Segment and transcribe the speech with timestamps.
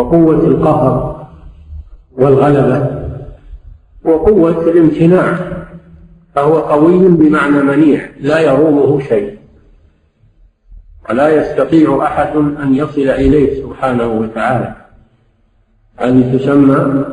[0.00, 1.26] وقوة القهر
[2.12, 3.00] والغلبة
[4.04, 5.38] وقوة الامتناع
[6.34, 9.38] فهو قوي بمعنى منيع لا يرومه شيء.
[11.10, 14.74] ولا يستطيع أحد أن يصل إليه سبحانه وتعالى.
[15.96, 17.04] هذه تسمى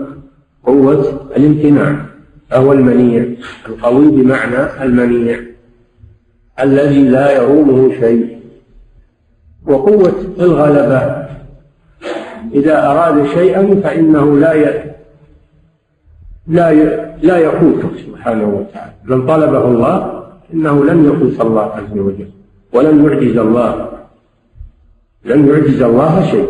[0.66, 2.06] قوة الامتناع
[2.50, 3.26] فهو المنيع
[3.68, 5.40] القوي بمعنى المنيع
[6.60, 8.38] الذي لا يرومه شيء.
[9.66, 11.28] وقوة الغلبة
[12.60, 14.94] إذا أراد شيئا فإنه لا ي...
[16.48, 16.84] لا ي...
[17.22, 18.94] لا يفوته سبحانه وتعالى.
[19.06, 22.30] من طلبه الله إنه لن يفوت الله عز وجل
[22.74, 23.90] ولن يعجز الله.
[25.26, 26.50] لن يعجز الله شيء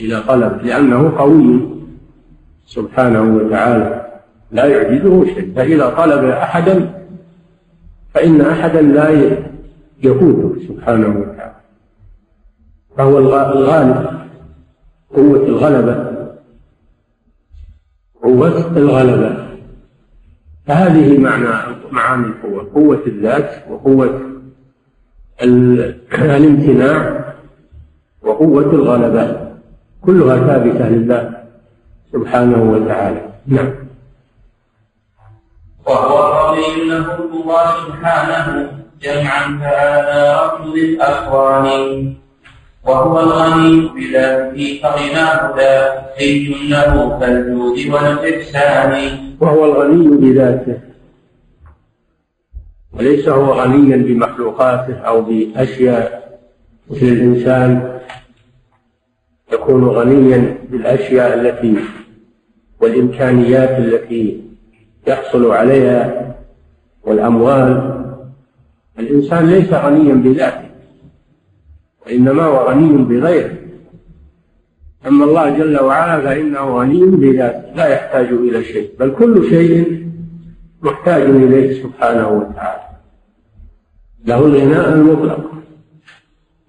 [0.00, 1.60] إذا طلب لأنه قوي
[2.66, 4.06] سبحانه وتعالى.
[4.52, 6.90] لا يعجزه شيء فإذا طلب أحدا
[8.14, 9.08] فإن أحدا لا
[10.02, 11.54] يفوته سبحانه وتعالى.
[12.96, 14.19] فهو الغالب
[15.14, 16.10] قوة الغلبة.
[18.22, 19.46] قوة الغلبة.
[20.66, 22.70] فهذه معنى معاني القوة.
[22.74, 24.20] قوة الذات وقوة
[26.22, 27.24] الامتناع
[28.22, 29.50] وقوة الغلبة.
[30.00, 31.44] كلها ثابتة لله
[32.12, 33.22] سبحانه وتعالى.
[33.46, 33.72] نعم.
[35.86, 42.14] وهو قضي له الله سبحانه جمعا فهذا رفض الأقوال
[42.84, 48.92] وهو الغني بذاته فغناه لا حي له كالجود والإحسان.
[49.40, 50.78] وهو الغني بذاته.
[52.92, 56.38] وليس هو غنيا بمخلوقاته أو بأشياء.
[56.90, 57.98] مثل الإنسان
[59.52, 61.76] يكون غنيا بالأشياء التي
[62.80, 64.42] والإمكانيات التي
[65.06, 66.34] يحصل عليها
[67.04, 68.00] والأموال.
[68.98, 70.69] الإنسان ليس غنيا بذاته.
[72.06, 73.60] وإنما هو غني بغيره
[75.06, 80.06] أما الله جل وعلا فإنه غني بذاته لا يحتاج إلى شيء بل كل شيء
[80.82, 82.82] محتاج إليه سبحانه وتعالى.
[84.24, 85.50] له الغناء المطلق.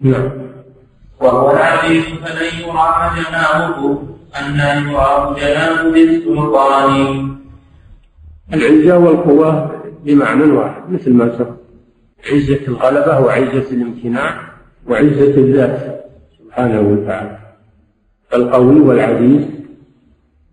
[0.02, 0.30] نعم.
[1.22, 4.04] وهو العزيز فلن يرى جنابه
[4.40, 7.38] أن يرى جناب بالسلطان.
[8.54, 11.56] العزة والقوة بمعنى واحد مثل ما سبق
[12.32, 14.51] عزة الغلبة وعزة الامتناع.
[14.88, 16.06] وعزة الذات
[16.40, 17.38] سبحانه وتعالى.
[18.34, 19.42] القوي والعزيز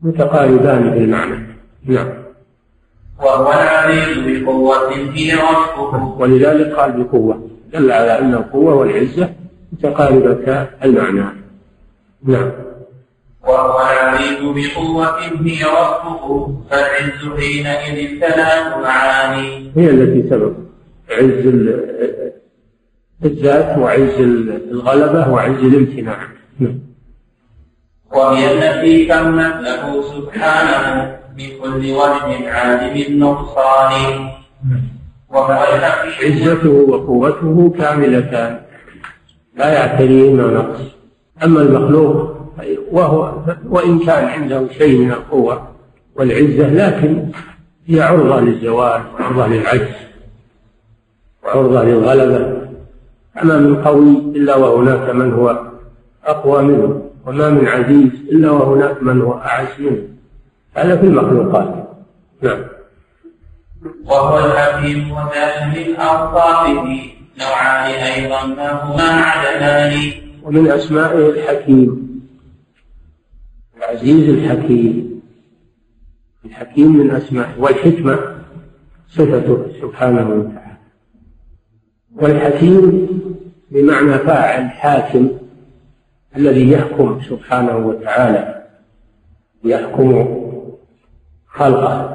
[0.02, 1.46] متقاربان في المعنى.
[1.84, 2.08] نعم.
[3.18, 7.48] وهو العزيز بقوة هي وصفه ولذلك قال بقوة.
[7.72, 9.30] دل على أن القوة والعزة
[9.72, 11.24] متقاربتا المعنى.
[12.24, 12.50] نعم.
[13.42, 20.52] وهو العزيز بقوة هي وصفه فالعز حينئذ ثلاث معاني هي التي سبق.
[21.10, 21.46] عز
[23.24, 24.20] الذات وعز
[24.70, 26.18] الغلبة وعز الامتناع.
[26.58, 26.78] نعم.
[28.12, 34.28] وهي التي تمت له سبحانه من كل وجه عالم النقصان
[35.28, 35.52] وهو
[36.22, 38.60] عزته وقوته كاملتان.
[39.56, 40.80] لا يعتريهما نقص.
[41.44, 42.38] أما المخلوق
[42.92, 43.34] وهو
[43.68, 45.68] وإن كان عنده شيء من القوة
[46.16, 47.28] والعزة لكن
[47.86, 49.94] هي عرضة للزوال وعرضة للعجز
[51.44, 52.57] وعرضة للغلبة.
[53.42, 55.70] أما من قوي إلا وهناك من هو
[56.24, 60.08] أقوى منه وما من عزيز إلا وهناك من هو أعز منه.
[60.74, 61.88] هذا في المخلوقات.
[62.42, 62.64] نعم.
[64.04, 66.84] وهو الحكيم وذات من أوصافه
[67.40, 70.12] نوعان أيضا ما هما عددان
[70.42, 72.20] ومن أسمائه الحكيم.
[73.76, 75.20] العزيز الحكيم.
[76.44, 78.18] الحكيم من أسمائه والحكمة
[79.08, 80.76] صفته سبحانه وتعالى.
[82.16, 83.08] والحكيم
[83.70, 85.30] بمعنى فاعل حاكم
[86.36, 88.64] الذي يحكم سبحانه وتعالى
[89.64, 90.38] يحكم
[91.46, 92.14] خلقه.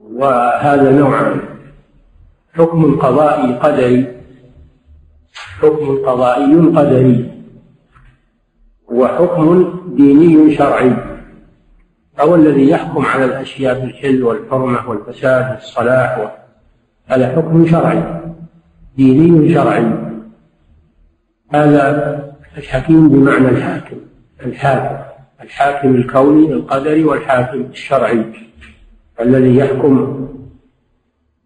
[0.00, 1.40] وهذا نوعان
[2.54, 4.16] حكم قضائي قدري
[5.34, 7.30] حكم قضائي قدري
[8.88, 10.92] وحكم ديني شرعي.
[12.20, 16.32] أو الذي يحكم على الأشياء بالحل والحرمة والفساد والصلاح
[17.06, 18.02] هذا حكم شرعي
[18.96, 20.09] ديني شرعي.
[21.52, 23.96] هذا الحكيم بمعنى الحاكم
[24.46, 25.10] الحاكم
[25.42, 28.24] الحاكم الكوني القدري والحاكم الشرعي
[29.20, 30.28] الذي يحكم.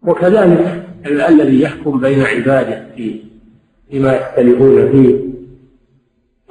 [0.01, 3.21] وكذلك الذي يحكم بين عباده في
[3.91, 5.15] فيما يختلفون فيه.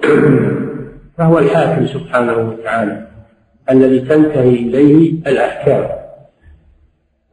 [1.18, 3.06] فهو الحاكم سبحانه وتعالى
[3.70, 5.88] الذي تنتهي إليه الأحكام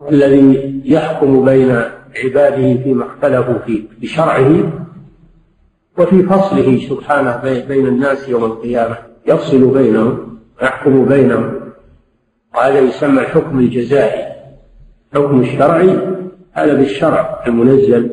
[0.09, 1.81] الذي يحكم بين
[2.23, 4.71] عباده فيما اختلفوا فيه بشرعه
[5.97, 8.97] وفي فصله سبحانه بين الناس يوم القيامة.
[9.27, 11.53] يفصل بينهم ويحكم بينهم.
[12.55, 14.31] وهذا يسمى الحكم الجزائي.
[15.15, 15.97] حكم الشرعي
[16.53, 18.11] هذا بالشرع المنزل.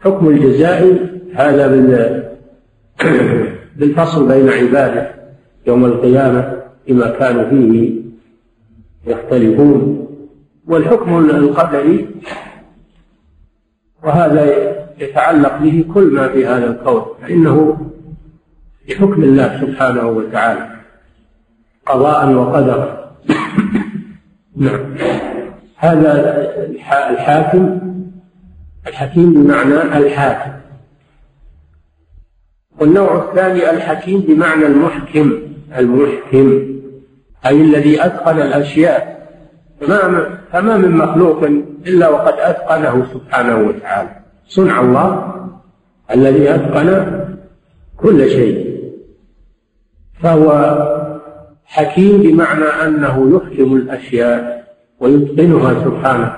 [0.00, 0.98] حكم الجزائي
[1.34, 1.66] هذا
[3.76, 5.14] بالفصل بين عباده
[5.66, 7.92] يوم القيامة فيما كانوا فيه
[9.06, 10.06] يختلفون.
[10.66, 12.08] والحكم القدري
[14.04, 17.86] وهذا يتعلق به كل ما في هذا الكون فإنه
[18.88, 20.70] بحكم الله سبحانه وتعالى
[21.86, 23.00] قضاء وقدرا
[24.56, 24.94] نعم.
[25.76, 26.40] هذا
[27.10, 27.80] الحاكم
[28.86, 30.50] الحكيم بمعنى الحاكم.
[32.80, 35.32] والنوع الثاني الحكيم بمعنى المحكم
[35.78, 36.66] المحكم
[37.46, 39.28] أي الذي أتقن الأشياء.
[39.80, 41.44] فما فما من مخلوق
[41.86, 44.19] إلا وقد أتقنه سبحانه وتعالى.
[44.50, 45.06] صنع الله
[46.14, 46.90] الذي أتقن
[47.96, 48.80] كل شيء.
[50.22, 50.46] فهو
[51.64, 54.64] حكيم بمعنى أنه يحكم الأشياء
[55.00, 56.36] ويتقنها سبحانه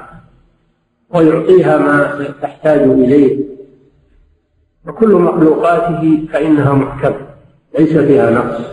[1.11, 3.44] ويعطيها ما تحتاج إليه.
[4.87, 7.26] وكل مخلوقاته فإنها محكمة
[7.79, 8.64] ليس فيها نقص.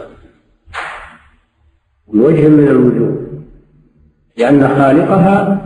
[2.08, 3.16] بوجه من الوجوه
[4.38, 5.62] لأن خالقها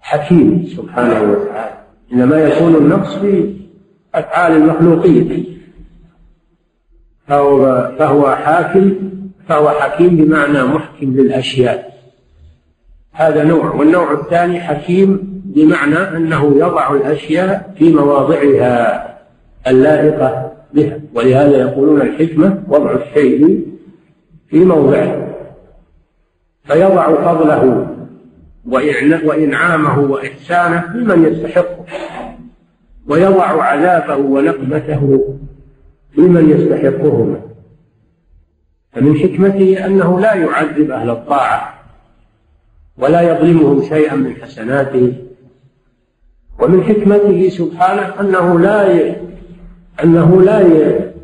[0.00, 1.59] حكيم سبحانه وتعالى.
[2.12, 3.54] إنما يكون النقص في
[4.14, 5.46] أفعال المخلوقين.
[7.26, 8.92] فهو فهو حاكم
[9.48, 11.90] فهو حكيم بمعنى محكم للأشياء.
[13.12, 19.06] هذا نوع والنوع الثاني حكيم بمعنى أنه يضع الأشياء في مواضعها
[19.66, 21.00] اللائقة بها.
[21.14, 23.66] ولهذا يقولون الحكمة وضع الشيء
[24.48, 25.28] في موضعه.
[26.64, 27.86] فيضع فضله
[28.66, 31.84] وإنعامه وإحسانه لمن يستحقه
[33.06, 35.36] ويضع عذابه ونقمته
[36.16, 37.40] لمن يستحقهما.
[38.92, 41.74] فمن حكمته أنه لا يعذب أهل الطاعة
[42.98, 45.12] ولا يظلمهم شيئا من حسناته.
[46.60, 49.14] ومن حكمته سبحانه أنه لا
[50.04, 50.60] أنه لا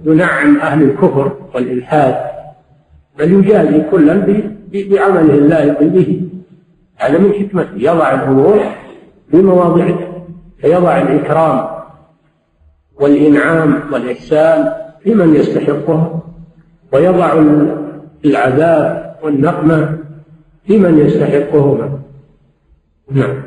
[0.05, 2.17] ينعم أهل الكفر والإلحاد
[3.19, 4.15] بل يجازي كلا
[4.73, 6.26] بعمله اللائق به.
[6.97, 8.61] هذا من حكمته يضع الأمور
[9.31, 10.13] في مواضعها
[10.61, 11.69] فيضع الإكرام
[13.01, 14.73] والإنعام والإحسان
[15.03, 16.21] في من يستحقها
[16.93, 17.33] ويضع
[18.25, 19.99] العذاب والنقمة
[20.67, 21.99] في من يستحقهما.
[23.11, 23.43] نعم.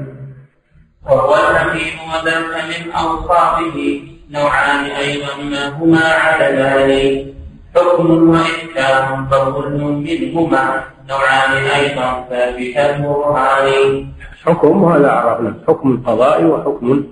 [1.06, 4.02] وهو الحكيم وذاك من أوصافه
[4.32, 7.34] نوعان أيضا ما هما عدلان
[7.76, 10.84] حكم وإحكام فكل منهما.
[11.10, 14.06] نوعان أيضا ثابت البرهان
[14.44, 15.54] حكم هذا عرفنا.
[15.68, 17.04] حكم قضائي وحكم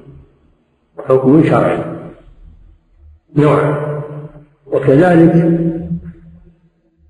[0.97, 1.77] وحكم شرعي.
[3.35, 3.87] نوع.
[4.65, 5.59] وكذلك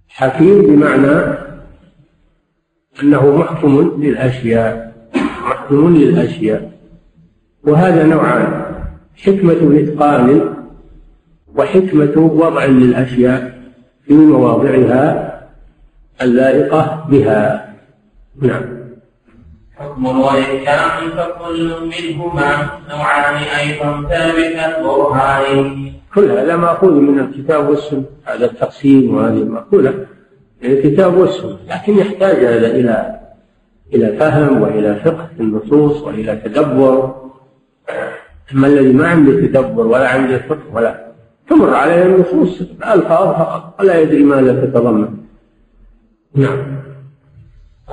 [0.09, 1.37] حكيم بمعنى
[3.03, 4.93] أنه محكم للأشياء.
[5.15, 6.71] محكم للأشياء.
[7.63, 8.65] وهذا نوعان.
[9.17, 10.56] حكمة إتقان
[11.57, 13.61] وحكمة وضع للأشياء
[14.05, 15.33] في مواضعها
[16.21, 17.73] اللائقة بها.
[18.41, 18.63] نعم.
[19.75, 28.45] حكم وإحكام فكل منهما نوعان أيضا ثابت البرهان كل هذا مأخوذ من الكتاب والسنة هذا
[28.45, 29.93] التقسيم وهذه مأخوذة
[30.63, 31.57] من الكتاب والسنة.
[31.69, 33.19] لكن يحتاج هذا إلى
[33.93, 37.15] إلى فهم وإلى فقه النصوص وإلى تدبر.
[38.53, 41.06] أما الذي ما عنده تدبر ولا عنده فقه ولا
[41.49, 42.61] تمر عليه النصوص
[42.93, 45.07] ألفاظ فقط ولا يدري ماذا تتضمن.
[46.35, 46.57] نعم.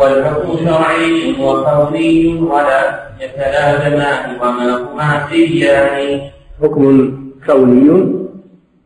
[0.01, 6.21] والحكم شرعي وكوني ولا يتلازمان وما هما سيان.
[6.63, 6.85] حكم
[7.47, 8.15] كوني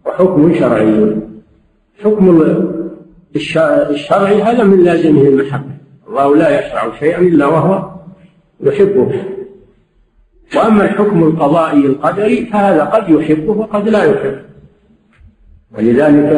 [0.07, 1.17] وحكم شرعي.
[2.05, 2.25] حكم
[3.37, 5.75] الشرعي هذا من لازمه المحبة.
[6.09, 7.91] الله لا يشرع شيئا إلا وهو
[8.61, 9.25] يحبه.
[10.57, 14.48] وأما الحكم القضائي القدري فهذا قد يحبه وقد لا يحبه.
[15.73, 16.33] ولذلك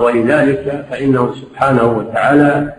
[0.00, 2.74] ولذلك فإنه سبحانه وتعالى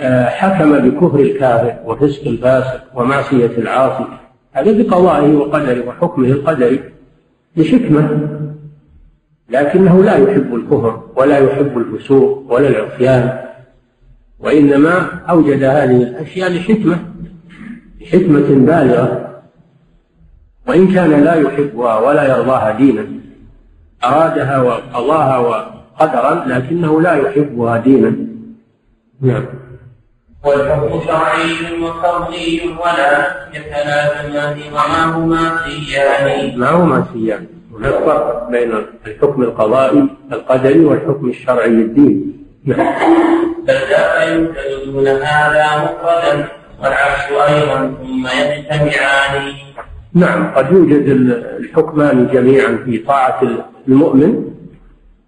[0.00, 4.06] آه، حكم بكفر الكافر وفسق الفاسق ومعصية العاصي
[4.52, 6.80] هذا بقضائه وقدره وحكمه القدري
[7.56, 8.28] بحكمة
[9.50, 13.38] لكنه لا يحب الكفر ولا يحب الفسوق ولا العصيان
[14.40, 16.98] وإنما أوجد هذه الأشياء لحكمة
[18.00, 19.33] لحكمة بالغة.
[20.68, 23.06] وإن كان لا يحبها ولا يرضاها دينا
[24.04, 28.16] أرادها وقضاها وقدرا لكنه لا يحبها دينا.
[29.20, 29.46] نعم.
[30.44, 33.12] والحكم شرعي وكوني ولا
[33.54, 36.58] يتلازمان وما هما سيان.
[36.58, 37.46] ما هما سيان.
[37.74, 38.72] هناك فرق بين
[39.06, 42.26] الحكم القضائي القدري والحكم الشرعي الديني
[42.64, 42.94] نعم.
[43.66, 46.48] بل لا يوجد دون هذا مفردا
[46.82, 49.52] والعكس أيضا ثم يجتمعان.
[50.14, 51.08] نعم قد يوجد
[51.58, 53.40] الحكمان جميعا في طاعة
[53.88, 54.44] المؤمن.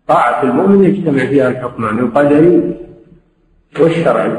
[0.09, 2.77] طاعة المؤمن يجتمع فيها الحكمان القدري
[3.81, 4.33] والشرعي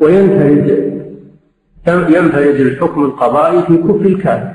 [0.00, 0.90] وينفرد
[1.88, 4.54] ينفرد الحكم القضائي في كفر الكافر.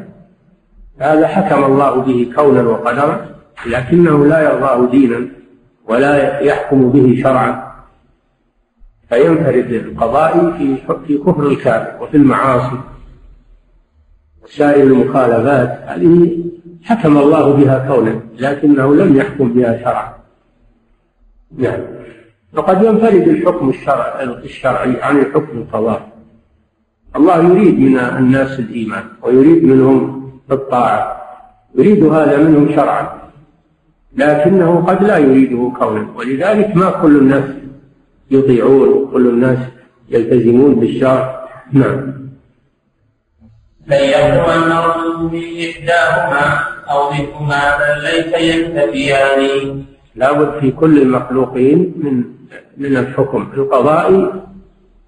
[0.99, 3.25] هذا حكم الله به كونا وقدرا
[3.67, 5.27] لكنه لا يرضاه دينا
[5.87, 7.71] ولا يحكم به شرعا.
[9.09, 10.77] فينفرد القضاء في
[11.07, 12.77] في كفر الكافر وفي المعاصي.
[14.45, 16.37] وسائر المخالفات هذه
[16.83, 20.13] حكم الله بها كونا لكنه لم يحكم بها شرعا.
[21.57, 21.79] نعم.
[22.57, 26.05] وقد ينفرد الحكم الشرع الشرعي عن الحكم القضائي
[27.15, 31.21] الله يريد من الناس الإيمان ويريد منهم الطاعة
[31.75, 33.09] يريد هذا منهم شرعا
[34.17, 37.43] لكنه قد لا يريده كونا ولذلك ما كل الناس
[38.31, 39.57] يطيعون وكل الناس
[40.09, 41.47] يلتزمون بالشرع.
[41.71, 42.24] نعم.
[43.93, 44.71] يخلو أن
[45.31, 49.83] من إحداهما أو منهما بل ليس ينتفيان.
[50.15, 52.23] لابد في كل المخلوقين من
[52.77, 54.31] من الحكم القضائي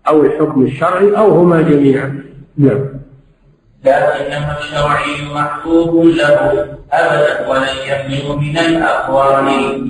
[0.07, 2.24] أو الحكم الشرعي أو هما جميعا.
[2.57, 2.86] نعم.
[3.86, 9.89] لكنما الشرعي محبوب له أبدا ولن يخلو من الأقوال.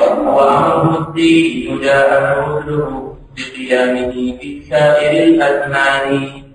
[0.00, 6.45] وأمره الدين جاء رسله بقيامه في سائر الأزمان.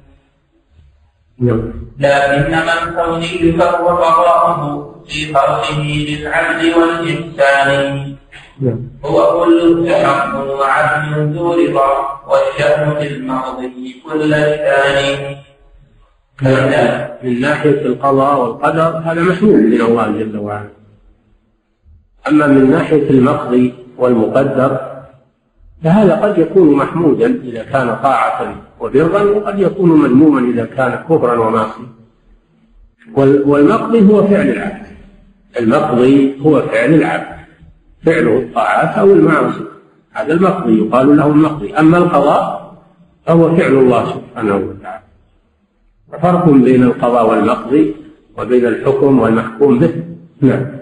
[1.42, 4.62] نعم لكنما الكوني فهو قضاؤه
[5.08, 8.16] في خلقه للعدل والإحسان.
[8.62, 11.92] نعم هو كل حق وعدل ذو رضا
[12.28, 15.38] والشأن في الماضي كل الثاني.
[17.24, 20.70] من ناحية القضاء والقدر هذا محمود من الله جل وعلا.
[22.28, 24.91] أما من ناحية المقضي والمقدر
[25.84, 31.92] فهذا قد يكون محمودا إذا كان طاعة وبرا وقد يكون مذموما إذا كان كفرا ومعصية.
[33.46, 34.86] والمقضي هو فعل العبد.
[35.60, 37.42] المقضي هو فعل العبد.
[38.06, 39.64] فعله الطاعات أو المعاصي
[40.12, 41.74] هذا المقضي يقال له المقضي.
[41.74, 42.74] أما القضاء
[43.26, 45.02] فهو فعل الله سبحانه وتعالى.
[46.22, 47.96] فرق بين القضاء والمقضي
[48.38, 50.04] وبين الحكم والمحكوم به.
[50.42, 50.81] نعم.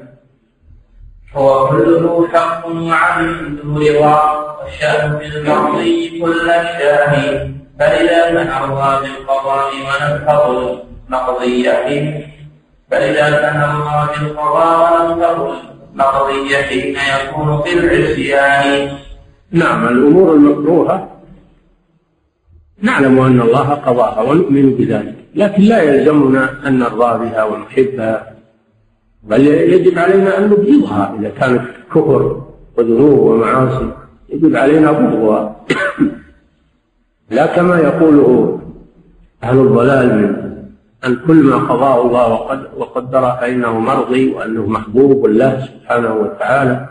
[1.35, 4.21] هو كله حق ذو رضا
[4.63, 12.29] والشأن في المقضي كل الشاه فإذا تنهض بالقضاء ولم تقل مقضية
[12.91, 18.97] فإذا تنهض بالقضاء ولم تقل حين يكون في العصيان.
[19.51, 21.09] نعم الأمور المكروهة
[22.81, 25.15] نعلم أن الله قضاها ونؤمن بذلك.
[25.35, 28.38] لكن لا يلزمنا أن نرضى بها ونحبها.
[29.23, 31.61] بل يجب علينا أن نبغضها إذا كانت
[31.91, 32.41] كفر
[32.77, 33.91] وذنوب ومعاصي.
[34.29, 35.55] يجب علينا بغضها.
[37.35, 38.59] لا كما يقوله
[39.43, 40.49] أهل الضلال من
[41.05, 42.27] أن كل ما قضاه الله
[42.77, 46.89] وقدره فإنه مرضي وأنه محبوب الله سبحانه وتعالى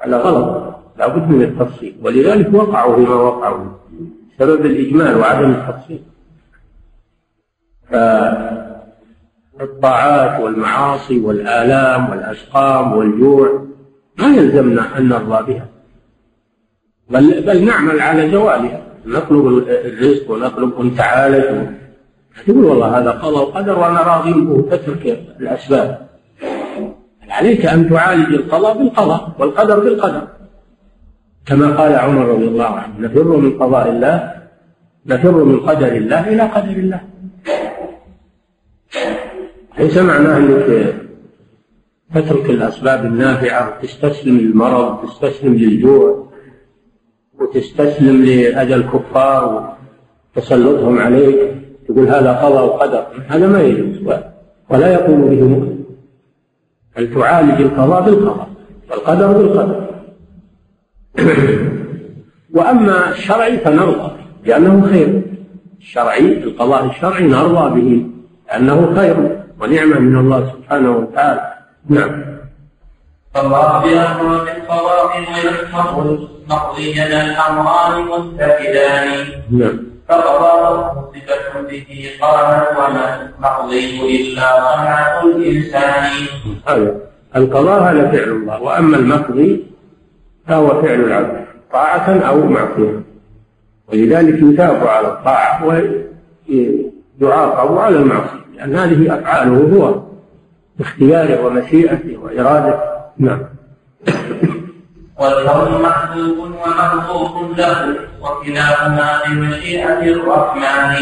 [0.00, 0.74] على غلط.
[0.98, 1.94] لا بد من التفصيل.
[2.02, 3.64] ولذلك وقعوا فيما وقعوا.
[4.38, 6.02] سبب الإجمال وعدم التفصيل.
[9.58, 13.66] فالطاعات والمعاصي والآلام والأسقام والجوع
[14.18, 15.66] ما يلزمنا أن نرضى بها.
[17.10, 21.66] بل, بل نعمل على زوالها نطلب الرزق ونطلب أن تعالج.
[22.46, 24.68] تقول والله هذا قضى وقدر وأنا راضي به.
[24.70, 26.06] تترك الأسباب.
[27.28, 30.22] عليك أن تعالج القضاء بالقضاء والقدر بالقدر؟
[31.46, 34.32] كما قال عمر رضي الله عنه نفر من قضاء الله
[35.06, 37.00] نفر من قدر الله إلى قدر الله.
[39.78, 40.94] ليس معناه أنك
[42.14, 46.26] تترك الأسباب النافعة وتستسلم للمرض وتستسلم للجوع
[47.40, 49.76] وتستسلم لأذى الكفار
[50.36, 51.54] وتسلطهم عليك
[51.88, 53.06] تقول هذا قضاء وقدر.
[53.28, 53.96] هذا ما يجوز.
[54.70, 55.84] ولا يقول به مؤمن.
[56.96, 58.48] بل تعالج القضاء بالقضاء
[58.90, 59.86] والقدر بالقدر.
[62.56, 64.12] وأما الشرعي فنرضى
[64.44, 65.22] لأنه خير.
[65.78, 68.06] الشرعي القضاء الشرعي نرضى به
[68.48, 69.35] لأنه خير.
[69.60, 71.52] ونعمة من الله سبحانه وتعالى.
[71.88, 72.24] نعم.
[73.34, 76.18] فالله بأمر بالقضاء ويحفظ
[76.50, 79.08] مقضيا الأمران متحدان
[79.50, 79.78] نعم.
[80.08, 86.10] فقضاء صفة به قامت وما مقضي إلا صنعة الإنسان.
[86.68, 86.94] هذا.
[87.36, 88.62] القضاء هذا فعل الله.
[88.62, 89.66] وأما المقضي
[90.48, 91.44] فهو فعل العبد.
[91.72, 93.00] طاعة أو معصية.
[93.88, 98.45] ولذلك يثاب على الطاعة ويعاقب على المعصية.
[98.56, 100.02] لأن هذه أفعاله هو
[100.78, 102.78] باختياره ومشيئته وإرادته.
[103.18, 103.40] نعم.
[105.20, 110.94] والكون محبوب ومخلوق له وكلاهما بمشيئة الرحمن.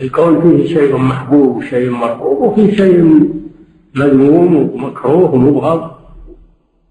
[0.00, 3.28] الكون فيه شيء محبوب وشيء مرغوب وفيه شيء
[3.94, 5.90] مذموم ومكروه ومبغض.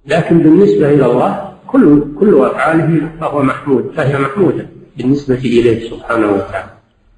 [0.05, 4.65] لكن بالنسبة إلى الله كل كل أفعاله فهو محمود فهي محمودة
[4.97, 6.69] بالنسبة إليه سبحانه وتعالى.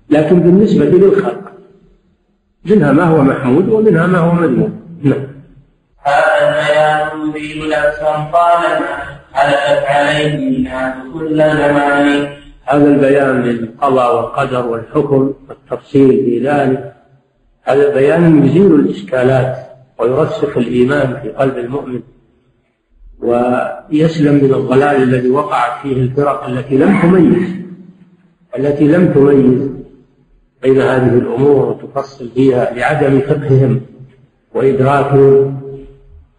[0.10, 1.41] لكن بالنسبة للخلق
[2.66, 5.28] منها ما هو محمود ومنها ما هو مذموم نعم.
[6.04, 12.28] هذا البيان يبين لبسا طالما حدثت عليه الناس كل زمان.
[12.66, 16.94] هذا البيان للقضاء والقدر والحكم والتفصيل في ذلك.
[17.64, 19.58] هذا بيان يزيل الإشكالات
[20.00, 22.02] ويرسخ الإيمان في قلب المؤمن
[23.20, 27.56] ويسلم من الضلال الذي وقعت فيه الفرق التي لم تميز.
[28.58, 29.71] التي لم تميز.
[30.62, 33.82] بين هذه الأمور وتفصل فيها لعدم فقههم
[34.54, 35.62] وإدراكهم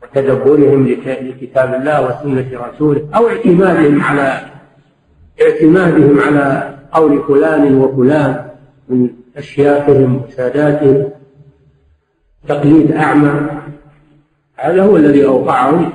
[0.02, 4.40] وتدبرهم لكتاب الله وسنة رسوله أو اعتمادهم على
[5.42, 8.44] اعتمادهم على قول فلان وفلان
[8.88, 11.10] من أشياخهم وساداتهم.
[12.48, 13.50] تقليد أعمى.
[14.56, 15.92] هذا هو الذي أوقعهم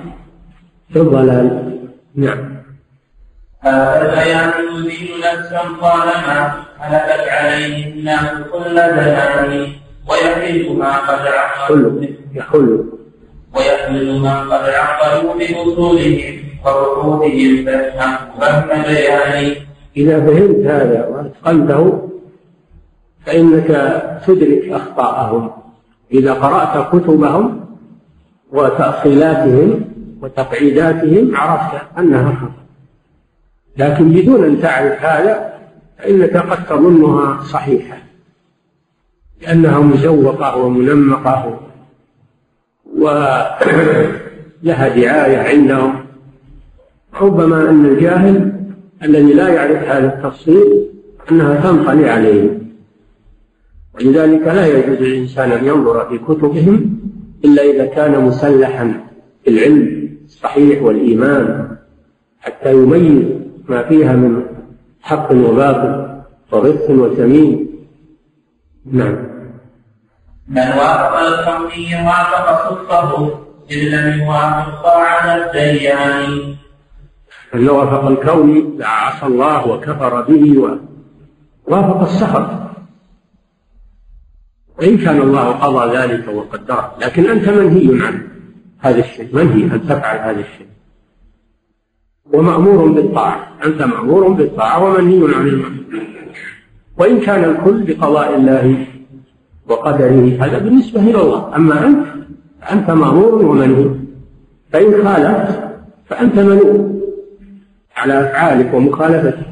[0.90, 1.80] في الضلال.
[2.16, 2.57] نعم.
[3.62, 9.68] هذا البيان يزيل نفسا طالما هلكت عليه الناس كل زمان
[10.10, 12.02] ويحل ما قد عقلوا
[12.34, 12.86] يحل
[13.56, 19.56] ويحمل ما قد عقلوا بأصولهم وبحوثهم فافهم فهم بياني.
[19.98, 22.10] إذا فهمت هذا وأتقنته
[23.26, 23.68] فإنك
[24.28, 25.52] تدرك أخطاءهم.
[26.12, 27.66] إذا قرأت كتبهم
[28.52, 29.86] وتأصيلاتهم
[30.22, 32.67] وتقعيداتهم عرفت أنها خطأ.
[33.78, 35.54] لكن بدون أن تعرف هذا
[35.98, 37.98] فإنك قد تظنها صحيحة
[39.42, 41.60] لأنها مزوقة ومنمقة
[42.98, 45.96] ولها دعاية عندهم.
[47.22, 48.54] ربما أن الجاهل
[49.04, 50.88] الذي لا يعرف هذا التفصيل
[51.32, 52.60] أنها تنطلي عليه.
[53.96, 57.00] ولذلك لا يجوز للإنسان أن ينظر في كتبهم
[57.46, 59.04] إلا إذا كان مسلحا
[59.46, 61.78] بالعلم الصحيح والإيمان
[62.40, 64.44] حتى يميز ما فيها من
[65.02, 67.68] حق وباطل وغث وسمين.
[68.92, 69.28] نعم.
[70.48, 73.40] من وافق الكوني وافق صدقه
[73.72, 76.56] إن لم يوافق طاعة الديان.
[77.54, 80.58] من وافق الكون عصى الله وكفر به
[81.68, 82.50] ووافق السخط
[84.80, 88.28] وإن كان الله قضى ذلك وقدره لكن أنت منهي عن
[88.80, 90.68] هذا الشيء منهي أن تفعل هذا الشيء.
[92.34, 93.48] ومأمور بالطاعة.
[93.66, 95.78] أنت مأمور بالطاعة ومنهي عن المعصية
[96.98, 98.86] وإن كان الكل بقضاء الله
[99.70, 101.56] وقدره هذا بالنسبة إلى الله.
[101.56, 102.06] أما أنت
[102.62, 103.90] فأنت مأمور ومنهي.
[104.72, 105.60] فإن خالفت
[106.10, 107.02] فأنت ملوم
[107.96, 109.48] على أفعالك ومخالفتك.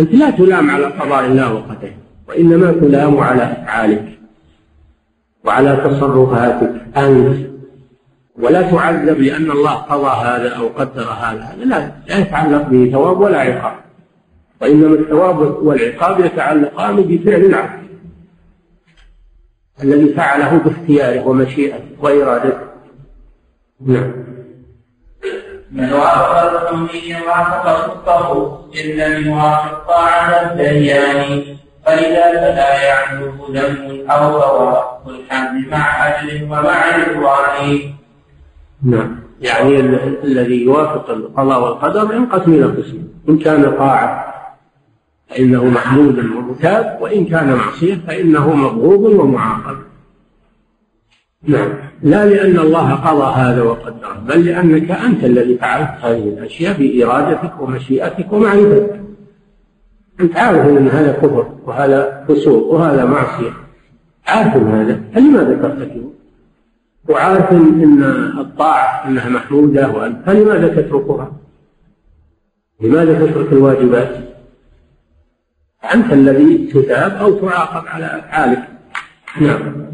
[0.00, 1.94] أنت لا تلام على قضاء الله وقدره
[2.28, 4.18] وإنما تلام على أفعالك
[5.44, 6.72] وعلى تصرفاتك.
[6.96, 7.55] أنت
[8.38, 11.56] ولا تعذب لأن الله قضى هذا أو قدر هذا.
[11.64, 13.74] لا لا يتعلق به ثواب ولا عقاب.
[14.60, 17.86] وإنما الثواب والعقاب يتعلقان بفعل العبد.
[19.82, 22.66] الذي فعله باختياره ومشيئته وإرادته.
[23.86, 24.12] نعم.
[25.70, 31.56] من وافق الحمي وافق صدقه إن لم يوافق طاعة الديان.
[31.86, 37.94] فلذلك لا يعلوه ذنب أو هوى والحمد مع أجل ومع رضوان
[38.86, 39.16] نعم.
[39.40, 39.80] يعني
[40.24, 44.34] الذي يوافق القضاء والقدر ينقسم إلى قسمين إن كان طاعة
[45.28, 49.76] فإنه محمود ومثاب وإن كان معصية فإنه مبغوض ومعاقب.
[51.42, 51.68] نعم.
[52.02, 58.32] لا لأن الله قضى هذا وقدره بل لأنك أنت الذي فعلت هذه الأشياء بإرادتك ومشيئتك
[58.32, 59.00] ومعرفتك.
[60.20, 63.50] أنت عارف أن هذا كفر وهذا فسوق وهذا معصية.
[64.26, 66.10] عارف هذا فلماذا ترتكبه؟
[67.08, 68.02] وعارف إن
[68.38, 69.86] الطاعة إنها محمودة
[70.26, 71.32] فلماذا تتركها؟
[72.80, 74.16] لماذا تترك الواجبات؟
[75.94, 78.68] أنت الذي تثاب أو تعاقب على أفعالك.
[79.40, 79.86] نعم.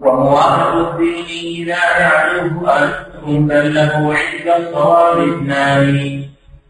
[0.00, 1.24] ومواهب الدين
[1.56, 6.22] إذا يعرف أنتم بل له عند الصواب اثنان.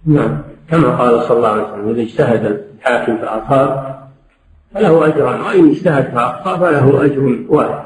[0.07, 0.43] نعم.
[0.71, 4.01] كما قال صلى الله عليه وسلم إذا اجتهد الحاكم فأصاب
[4.75, 7.85] فله أجران وإن اجتهد فأخطأ فله أجر واحد.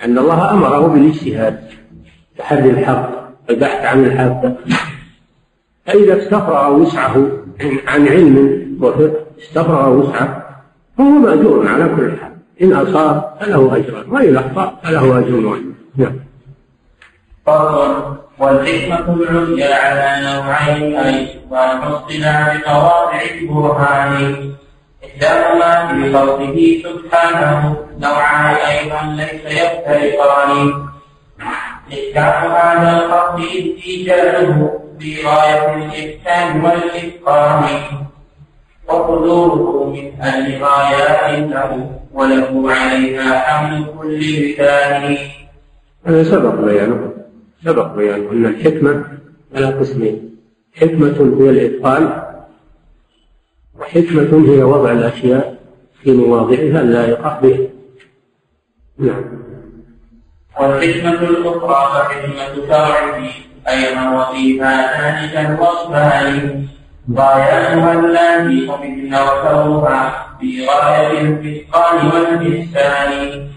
[0.00, 1.60] لأن الله أمره بالاجتهاد
[2.38, 3.10] تحري الحق
[3.50, 4.42] البحث عن الحق.
[5.86, 7.28] فإذا استفرغ وسعه
[7.86, 10.60] عن علم وفقه استفرغ وسعه
[10.98, 12.32] فهو مأجور على كل حال.
[12.62, 15.60] إن أصاب فله أجران وإن أخطأ فله أجر.
[15.96, 16.18] نعم.
[18.38, 24.52] والحكمة العليا على نوعين أي وأن تصطنع بقواطع البرهان
[25.04, 30.72] إحداهما في قوله سبحانه نوعان أيضا ليس يفترقان.
[31.92, 33.40] إحكام هذا الخط
[33.86, 37.64] إيجاده في غاية الإحسان والإتقان.
[38.88, 45.16] وحضوره من أهل غايات له وله عليها حمل كل لسان
[46.06, 47.12] هذا سبق بيانه.
[47.64, 49.04] سبق بيانه أن الحكمة
[49.54, 50.36] على قسمين.
[50.80, 52.27] حكمة هي الإتقان
[53.88, 55.58] وحكمة هي وضع الأشياء
[56.02, 57.68] في مواضعها اللائقة به
[58.98, 59.24] نعم.
[60.60, 63.28] والحكمة الأخرى فحكمة شرعه
[63.68, 66.66] أيضا وفيها ذلك الوصفان.
[67.16, 73.48] غاياتها التي قبلن وكونها في غاية الإتقان والإحسان.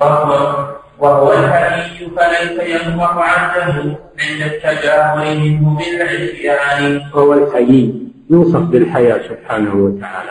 [0.00, 0.66] فهو
[0.98, 10.30] وهو الحديث فليس ينفع عنه عند التجاهل منه بالعصيان وهو الحي يوصف بالحياة سبحانه وتعالى.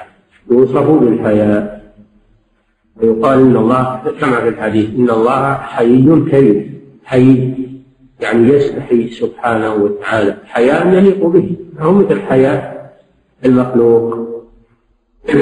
[0.52, 1.82] يوصف بالحياة.
[2.96, 6.80] ويقال إن الله كما في الحديث إن الله حي كريم.
[7.06, 7.54] حي
[8.20, 10.38] يعني يستحي سبحانه وتعالى.
[10.46, 11.56] حياء يليق به.
[11.80, 12.94] هو مثل حياء
[13.46, 14.30] المخلوق.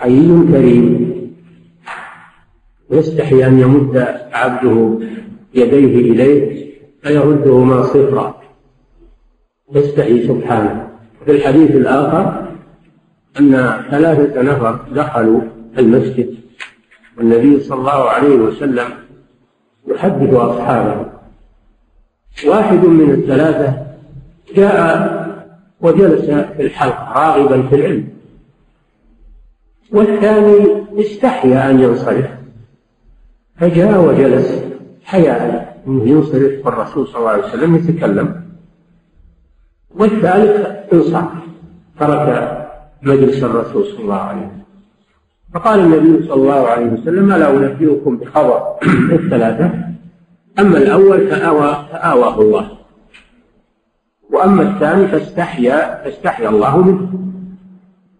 [0.00, 1.12] حي كريم.
[2.90, 3.96] يستحي أن يمد
[4.32, 4.98] عبده
[5.54, 8.42] يديه إليه فيردهما صفرا
[9.74, 10.81] يستحي سبحانه.
[11.24, 12.46] في الحديث الآخر
[13.40, 15.40] أن ثلاثة نفر دخلوا
[15.78, 16.34] المسجد
[17.18, 18.88] والنبي صلى الله عليه وسلم
[19.86, 21.06] يحدث أصحابه.
[22.46, 23.86] واحد من الثلاثة
[24.54, 25.22] جاء
[25.80, 28.08] وجلس في الحلقة راغبا في العلم
[29.92, 32.26] والثاني استحيا أن ينصرف
[33.56, 34.64] فجاء وجلس
[35.04, 38.41] حياء أنه ينصرف والرسول صلى الله عليه وسلم يتكلم.
[39.94, 41.30] والثالث انصرف
[42.00, 42.58] ترك
[43.02, 44.62] مجلس الرسول صلى الله عليه وسلم.
[45.54, 48.76] فقال النبي صلى الله عليه وسلم ألا أنبئكم بخبر
[49.12, 49.70] الثلاثة؟
[50.58, 52.70] أما الأول فآوى فآواه الله.
[54.30, 57.08] وأما الثاني فاستحيا فاستحيا الله منه.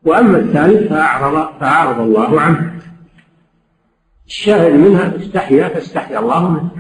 [0.05, 2.73] وأما الثالث فأعرض فأعرض الله عنه.
[4.27, 6.71] الشاهد منها استحيا فاستحيا الله منه.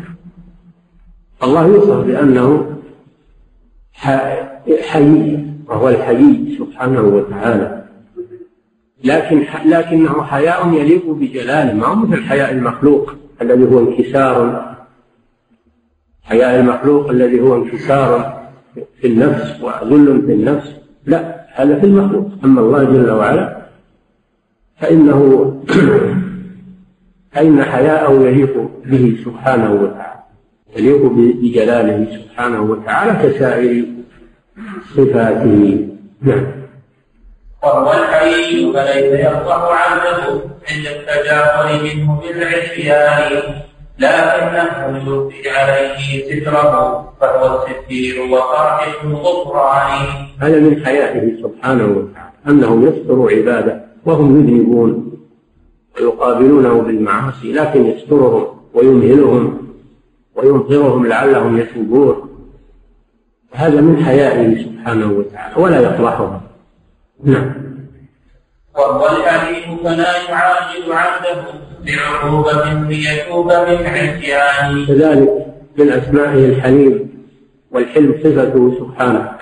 [1.43, 2.79] الله يوصف بأنه
[4.83, 7.85] حي وهو الحي سبحانه وتعالى.
[9.05, 14.73] لكن لكنه حياء يليق بجلاله ما هو مثل حياء المخلوق الذي هو انكسار.
[16.23, 18.43] حياء المخلوق الذي هو انكسار
[19.01, 20.73] في النفس وذل في النفس.
[21.07, 22.31] لا هذا في المخلوق.
[22.45, 23.63] أما الله جل وعلا
[24.83, 25.53] فإنه
[27.33, 30.23] فإن حياءه يليق به سبحانه وتعالى
[30.77, 33.85] يليق بجلاله سبحانه وتعالى كسائر
[34.97, 35.89] صفاته
[36.23, 36.47] نعم.
[37.63, 43.63] وهو الحي فليس يصلح عنه عند التجاهل منه بالعصيان
[43.99, 50.07] لكنه يلقي عليه ستره فهو الستير وصاحب الغفران.
[50.39, 55.13] هذا من حياته سبحانه وتعالى انه يستر عباده وهم يذنبون
[55.97, 59.69] ويقابلونه بالمعاصي لكن يسترهم ويمهلهم
[60.35, 62.32] وينظرهم لعلهم يتوبون.
[63.53, 66.41] هذا من حيائه سبحانه وتعالى ولا يفضحهم
[67.25, 67.55] نعم.
[68.75, 71.45] وهو الحليم فلا يعاجل عبده
[71.87, 74.87] بعقوبة ليتوب من عصيانه.
[74.87, 75.47] كذلك
[75.79, 77.09] من أسمائه الحليم
[77.71, 79.33] والحلم صفته سبحانه.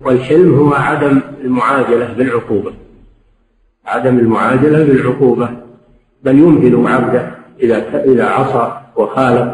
[0.00, 2.72] والحلم هو عدم المعاجلة بالعقوبة.
[3.86, 5.48] عدم المعاجلة بالعقوبة.
[6.22, 7.30] بل يمهل عبده
[7.62, 9.52] إذا إذا عصى وخالف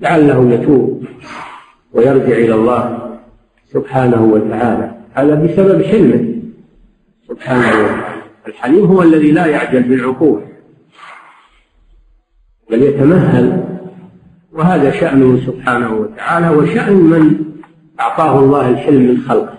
[0.00, 1.04] لعله يتوب
[1.92, 3.09] ويرجع إلى الله.
[3.72, 4.90] سبحانه وتعالى.
[5.12, 6.34] هذا بسبب حلمه.
[7.28, 8.20] سبحانه وتعالى.
[8.46, 10.42] الحليم هو الذي لا يعجل بالعقوبة
[12.70, 13.64] بل يتمهل.
[14.52, 17.44] وهذا شأنه سبحانه وتعالى وشأن من
[18.00, 19.58] أعطاه الله الحلم من خلقه.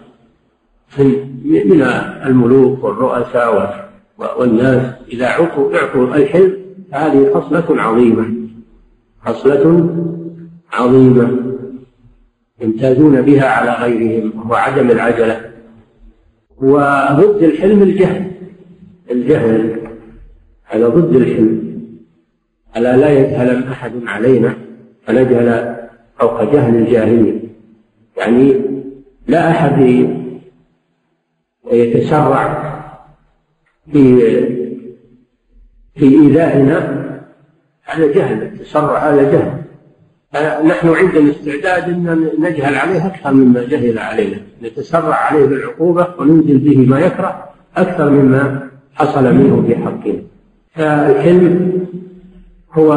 [1.43, 1.81] من
[2.25, 3.89] الملوك والرؤساء
[4.39, 6.57] والناس إذا عطوا اعطوا الحلم
[6.91, 8.25] فهذه خصلة عظيمة.
[9.25, 9.89] خصلة
[10.73, 11.50] عظيمة.
[12.61, 15.51] يمتازون بها على غيرهم وهو عدم العجلة.
[16.57, 18.31] وضد الحلم الجهل.
[19.11, 19.79] الجهل
[20.63, 21.81] هذا ضد الحلم.
[22.77, 24.55] ألا لا يجهل أحد علينا؟
[25.05, 25.75] فنجهل
[26.19, 27.39] فوق جهل الجاهلية
[28.17, 28.61] يعني
[29.27, 30.07] لا أحد
[31.71, 32.71] يتسرع
[33.91, 34.21] في
[35.95, 37.01] في إيذائنا
[37.83, 39.60] هذا جهل التسرع هذا جهل.
[40.65, 46.77] نحن عندنا استعداد أن نجهل عليه أكثر مما جهل علينا نتسرع عليه بالعقوبة وننزل به
[46.77, 47.43] ما يكره
[47.77, 50.21] أكثر مما حصل منه في حقنا
[50.75, 51.71] فالحلم
[52.73, 52.93] هو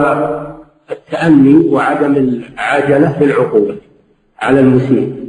[0.90, 3.76] التأني وعدم العجلة في العقوبة
[4.40, 5.24] على المسيء.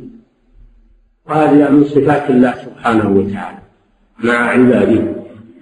[1.30, 3.58] وهذه من صفات الله سبحانه وتعالى
[4.24, 5.04] مع عباده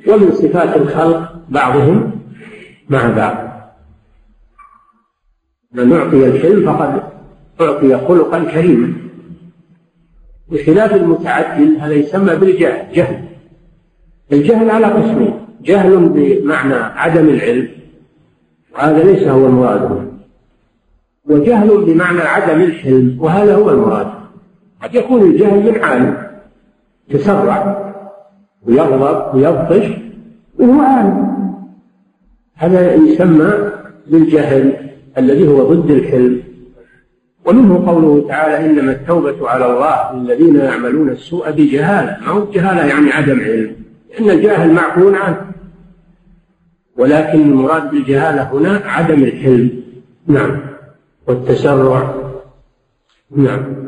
[0.07, 2.11] ومن صفات الخلق بعضهم
[2.89, 3.52] مع بعض.
[5.73, 7.03] من أعطي الحلم فقد
[7.61, 8.93] أعطي خلقا كريما.
[10.51, 13.23] بخلاف المتعدل هذا يسمى بالجهل جهل.
[14.33, 17.67] الجهل على قسمين جهل بمعنى عدم العلم
[18.75, 20.13] وهذا ليس هو المراد
[21.25, 24.07] وجهل بمعنى عدم الحلم وهذا هو المراد.
[24.83, 26.17] قد يكون الجهل من عالم
[27.09, 27.93] تسرع
[28.67, 29.85] ويغضب ويبطش
[30.59, 31.33] وهو عالم.
[32.55, 33.53] هذا يسمى
[34.07, 34.92] بالجهل.
[35.17, 36.43] الذي هو ضد الحلم.
[37.45, 42.17] ومنه قوله تعالى إنما التوبة على الله للذين يعملون السوء بجهالة.
[42.21, 43.75] ما هو جهالة يعني عدم علم؟
[44.11, 45.51] لأن الجاهل معفون عنه.
[46.97, 49.83] ولكن المراد بالجهالة هنا عدم الحلم.
[50.27, 50.61] نعم.
[51.27, 52.15] والتسرع.
[53.35, 53.83] نعم.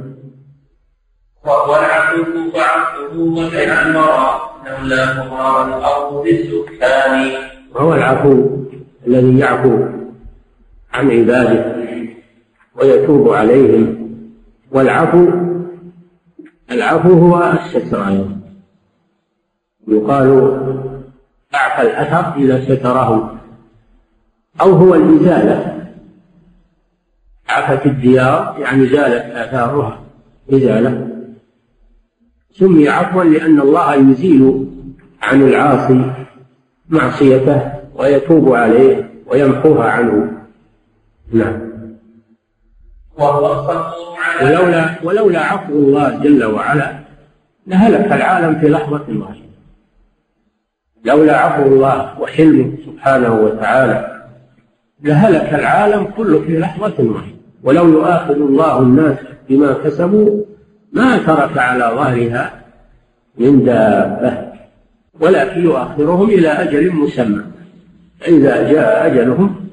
[1.46, 7.32] والعفو فعفوه وجعل المرأة لولا مرار الأرض بالسكان.
[7.76, 8.48] وهو العفو
[9.08, 10.05] الذي يعفو.
[10.96, 11.76] عن عباده
[12.76, 14.10] ويتوب عليهم.
[14.72, 15.30] والعفو
[16.72, 18.26] العفو هو الستر
[19.88, 20.60] يقال
[21.56, 23.40] أعفى الأثر إذا ستره
[24.62, 25.86] أو هو الإزالة.
[27.50, 30.00] عفت الديار يعني زالت آثارها.
[30.54, 31.08] إزالة.
[32.52, 34.68] سمي عفوا لأن الله يزيل
[35.22, 36.12] عن العاصي
[36.90, 40.35] معصيته ويتوب عليه ويمحوها عنه.
[41.34, 41.76] نعم.
[44.42, 47.00] ولولا ولولا عفو الله جل وعلا
[47.68, 49.46] لهلك العالم في لحظة واحدة
[51.06, 54.26] لولا عفو الله وحلمه سبحانه وتعالى
[55.04, 59.18] لهلك العالم كله في لحظة واحدة ولو يؤاخذ الله الناس
[59.50, 60.44] بما كسبوا
[60.92, 62.52] ما ترك على ظهرها
[63.38, 64.52] من دابة.
[65.20, 67.44] ولكن يؤخرهم إلى أجل مسمى.
[68.20, 69.64] فإذا جاء أجلهم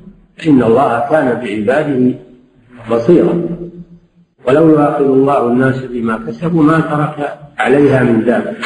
[0.47, 2.15] إن الله كان بعباده
[2.91, 3.43] بصيرا.
[4.49, 8.57] ولو يؤاخذ الله الناس بما كسبوا ما ترك عليها من دابة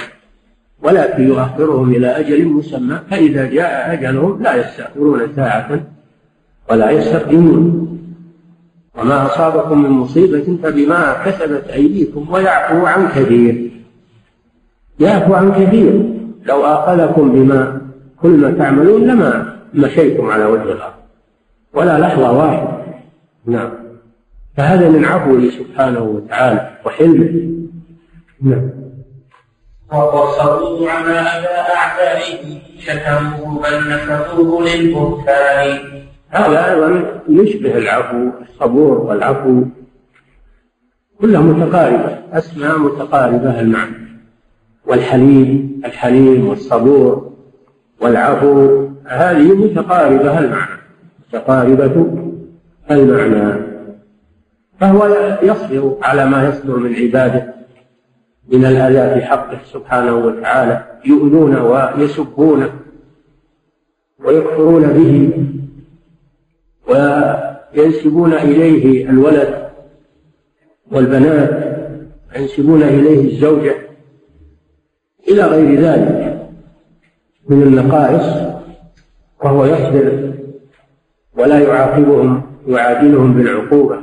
[0.83, 5.81] ولكن يؤخرهم إلى أجل مسمى فإذا جاء أجلهم لا يستأخرون ساعة
[6.71, 7.63] ولا يستقدمون.
[8.99, 13.71] وما أصابكم من مصيبة فبما كسبت أيديكم ويعفو عن كثير.
[15.01, 15.93] يعفو عن كثير.
[16.47, 17.81] لو آخذكم بما
[18.23, 20.96] كل ما تعملون لما مشيتم على وجه الأرض.
[21.77, 22.69] ولا لحظة واحدة.
[23.47, 23.71] نعم.
[24.57, 27.51] فهذا من عفوه سبحانه وتعالى وحلمه.
[28.43, 28.71] نعم.
[29.93, 35.79] وصبروا على أذى أعدائه شتموه بل نسبوه للبهتان.
[36.29, 39.63] هذا أيضا يشبه العفو الصبور والعفو.
[41.21, 43.97] كلها متقاربة أسماء متقاربة المعنى.
[44.87, 47.33] والحليم الحليم والصبور
[48.01, 50.76] والعفو هذه متقاربة المعنى.
[51.29, 52.07] متقاربة
[52.91, 53.67] المعنى
[54.81, 55.07] فهو
[55.43, 57.55] يصبر على ما يصدر من عباده
[58.49, 62.71] من الأذى في حقه سبحانه وتعالى يؤذون ويسبونه
[64.25, 65.31] ويكفرون به
[66.89, 69.67] وينسبون إليه الولد
[70.93, 71.77] والبنات
[72.37, 73.75] ينسبون إليه الزوجة
[75.29, 76.49] إلى غير ذلك
[77.49, 78.57] من النقائص
[79.45, 80.26] وهو يصبر
[81.37, 83.99] ولا يعاقبهم يعادلهم بالعقوبة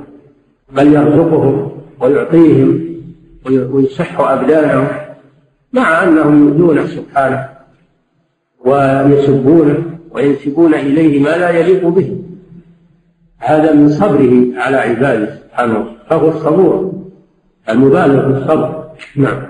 [0.72, 2.80] بل يرزقهم ويعطيهم
[3.46, 4.88] ويصح أبدانهم
[5.74, 7.50] مع أنهم يؤذونه سبحانه
[8.66, 12.18] ويسبونه وينسبون إليه ما لا يليق به.
[13.38, 16.94] هذا من صبره على عباده سبحانه فهو الصبور
[17.70, 18.84] المبالغ في الصبر.
[19.16, 19.44] نعم.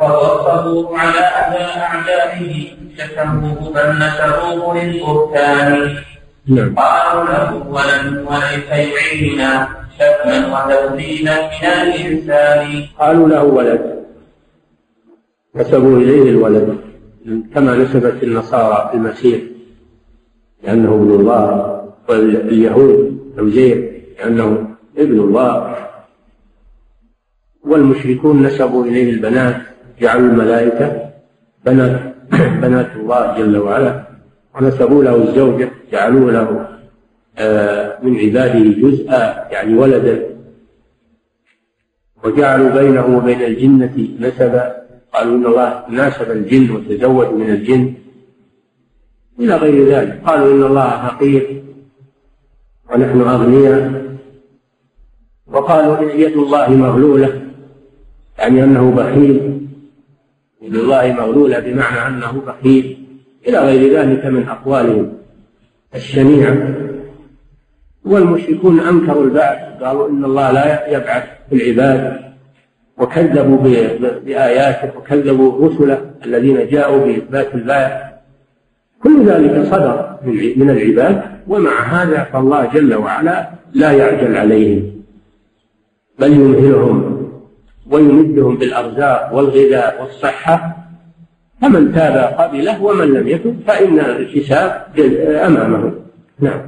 [0.00, 2.66] ووصفوه على أذى أعدائه
[2.98, 5.96] شتموه بل نسبوه للبهتان.
[6.50, 6.74] نعم.
[6.74, 12.86] قالوا له ولم وليس يعيننا شتما وتوهينا من الإنسان.
[12.98, 14.04] قالوا له ولد.
[15.56, 16.78] نسبوا إليه الولد.
[17.54, 19.40] كما نسبت النصارى المسيح
[20.62, 21.44] لأنه ابن الله
[22.08, 24.66] واليهود عزير لأنه
[24.98, 25.76] ابن الله.
[27.64, 29.56] والمشركون نسبوا إليه البنات
[30.00, 31.10] جعلوا الملائكة
[31.66, 32.14] بنات
[32.62, 34.09] بنات الله جل وعلا.
[34.54, 36.68] ونسبوا له الزوجة جعلوا له
[37.38, 40.26] آه، من عباده جزءا يعني ولدا.
[42.24, 44.76] وجعلوا بينه وبين الجنة نسبا.
[45.14, 47.94] قالوا إن الله ناسب الجن وتزوج من الجن.
[49.40, 50.22] إلى غير ذلك.
[50.26, 51.62] قالوا إن الله فقير
[52.92, 54.02] ونحن أغنياء.
[55.46, 57.42] وقالوا إن يد الله مغلولة
[58.38, 59.66] يعني أنه بخيل.
[60.62, 63.09] يد الله مغلولة بمعنى أنه بخيل.
[63.48, 65.12] إلى غير ذلك من أقوالهم
[65.94, 66.74] الشنيعة
[68.04, 72.20] والمشركون أنكروا البعث قالوا إن الله لا يبعث العباد
[72.98, 73.56] وكذبوا
[74.24, 78.10] بآياته وكذبوا رسله الذين جاءوا بإثبات البعث.
[79.02, 80.18] كل ذلك صدر
[80.56, 84.92] من العباد ومع هذا فالله جل وعلا لا يعجل عليهم
[86.18, 87.20] بل يمهلهم
[87.90, 90.79] ويمدهم بالأرزاق والغذاء والصحة
[91.60, 94.98] فمن تاب قبله ومن لم يتب فإن الحساب
[95.46, 95.92] أمامه.
[96.40, 96.60] نعم.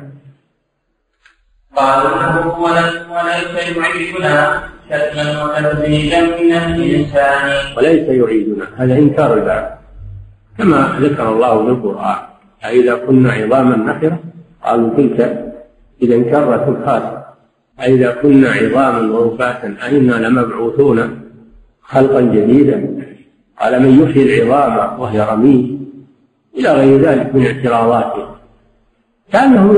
[1.76, 7.76] قال له وليس يعيدنا شتما وتبديلا من الإنسان.
[7.76, 9.68] وليس يعيدنا هذا إنكار البعث
[10.58, 12.16] كما ذكر الله في القرآن
[12.64, 14.18] أإذا كنا عظاما نخرة؟
[14.64, 15.18] قالوا تلك
[16.02, 17.26] إذا كرة خاسرة
[17.80, 21.20] أإذا كنا عظاما ورفاتا أئنا لمبعوثون
[21.82, 23.01] خلقا جديدا؟
[23.60, 25.92] قال من يحيي العظام وهي رميم
[26.56, 28.26] إلى غير ذلك من اعتراضاته.
[29.32, 29.76] كأنهم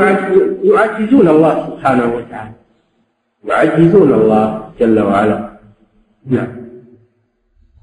[0.64, 2.52] يعجزون الله سبحانه وتعالى.
[3.44, 5.58] يعجزون الله جل وعلا.
[6.26, 6.64] نعم.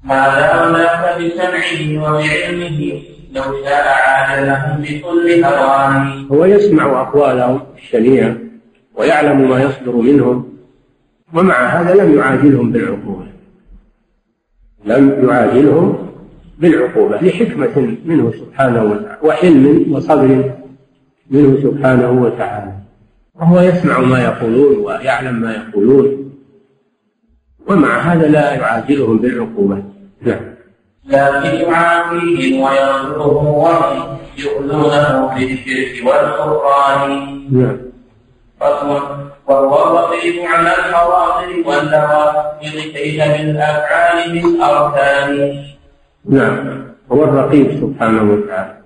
[0.04, 3.02] هذا ومات بسمعه وبعلمه
[3.32, 8.36] لو شاء عاد لهم بكل هوان هو يسمع أقوالهم الشنيعة
[8.94, 10.58] ويعلم ما يصدر منهم
[11.34, 13.31] ومع هذا لم يعاجلهم بالعقوبة
[14.84, 15.98] لم يعاجلهم
[16.58, 20.52] بالعقوبة لحكمة منه سبحانه وتعالى وحلم وصبر
[21.30, 22.72] منه سبحانه وتعالى.
[23.34, 26.32] وهو يسمع ما يقولون ويعلم ما يقولون
[27.68, 29.82] ومع هذا لا يعاجلهم بالعقوبة.
[30.22, 30.52] نعم.
[31.04, 37.76] لكن يعافيهم وينصرهم وهم يؤذونه بالشرك والكفران نعم.
[39.48, 45.62] وهو الرقيب على الحواضر والنوافذ كيف بالأفعال بالأركان.
[46.24, 46.84] نعم.
[47.12, 48.76] هو الرقيب سبحانه وتعالى.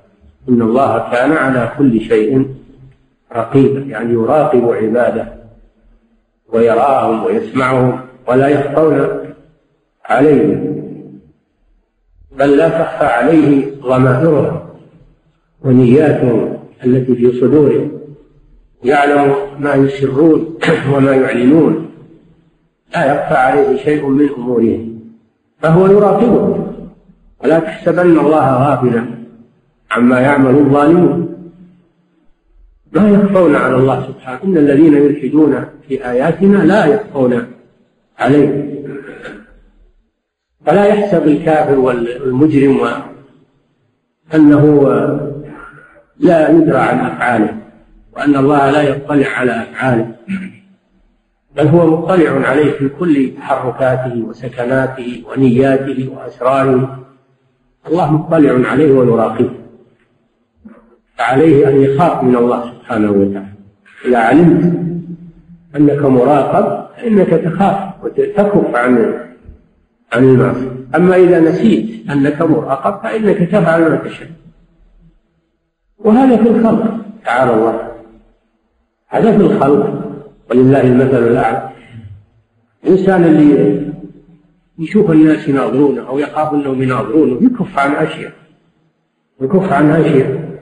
[0.49, 2.47] إن الله كان على كل شيء
[3.37, 5.29] رقيبا يعني يراقب عباده
[6.49, 9.09] ويراهم ويسمعهم ولا يخفون
[10.05, 10.73] عليه
[12.33, 14.61] بل لا تخفى عليه ضمائرهم
[15.64, 17.96] ونياتهم التي في صدورهم.
[18.85, 20.59] يعلم ما يسرون
[20.95, 21.91] وما يعلنون.
[22.95, 25.01] لا يخفى عليه شيء من امورهم
[25.59, 26.73] فهو يراقبهم
[27.45, 29.05] ولا تحسبن الله غافلا
[29.91, 31.37] عما يعمل الظالمون.
[32.93, 34.41] لا يخفون على الله سبحانه.
[34.45, 37.47] إن الذين يلحدون في آياتنا لا يخفون
[38.19, 38.77] عليه.
[40.67, 42.81] فلا يحسب الكافر والمجرم
[44.35, 44.89] أنه
[46.21, 47.65] لا يدرى عن أفعاله.
[48.16, 50.14] وأن الله لا يطلع على أفعاله.
[51.57, 57.07] بل هو مطلع عليه في كل تحركاته وسكناته ونياته وأسراره.
[57.87, 59.50] الله مطلع عليه ويراقبه
[61.18, 63.52] فعليه أن يخاف من الله سبحانه وتعالى.
[64.05, 64.72] إذا علمت
[65.76, 69.14] أنك مراقب فإنك تخاف وتكف عن
[70.12, 74.29] عن المعصية أما إذا نسيت أنك مراقب فإنك تفعل ما تشاء.
[75.98, 77.86] وهذا في الخلق تعالى الله.
[79.09, 80.03] هذا في الخلق
[80.51, 81.71] ولله المثل الأعلى.
[82.85, 83.83] الإنسان اللي
[84.79, 88.33] يشوف الناس يناظرونه أو يخاف أنهم يناظرونه يكف عن أشياء
[89.40, 90.61] يكف عن أشياء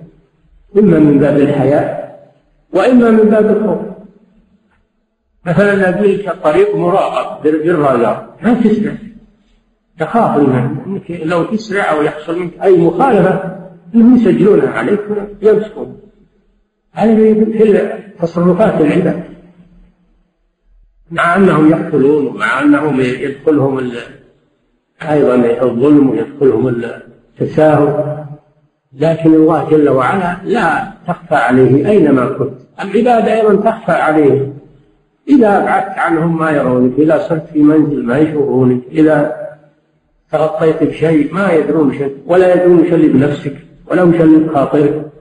[0.79, 2.05] إما من باب الحياء
[2.73, 3.81] وإما من باب الخوف.
[5.47, 8.93] مثلا لك الطريق مراقب بالرادار ما تسمع.
[9.99, 10.39] تخاف
[10.87, 13.59] إنك لو تسرع أو يحصل منك أي مخالفة
[13.95, 15.01] إنهم يسجلونها عليك
[15.43, 15.97] ويمسكون
[16.95, 19.25] في تصرفات العباد
[21.11, 23.91] مع أنهم يقتلون ومع أنهم يدخلهم
[25.11, 28.25] أيضا الظلم ويدخلهم التساهل.
[28.99, 32.55] لكن الله جل وعلا لا تخفى عليه أينما كنت.
[32.81, 34.53] العباد أيضا تخفى عليه
[35.29, 39.37] إذا ابعدت عنهم ما يرونك إذا صرت في منزل ما يشوفونك إذا
[40.33, 43.57] تغطيت بشيء ما يدرون شيء ولا يدرون اللي بنفسك
[43.91, 45.14] ولا وش اللي بخاطرك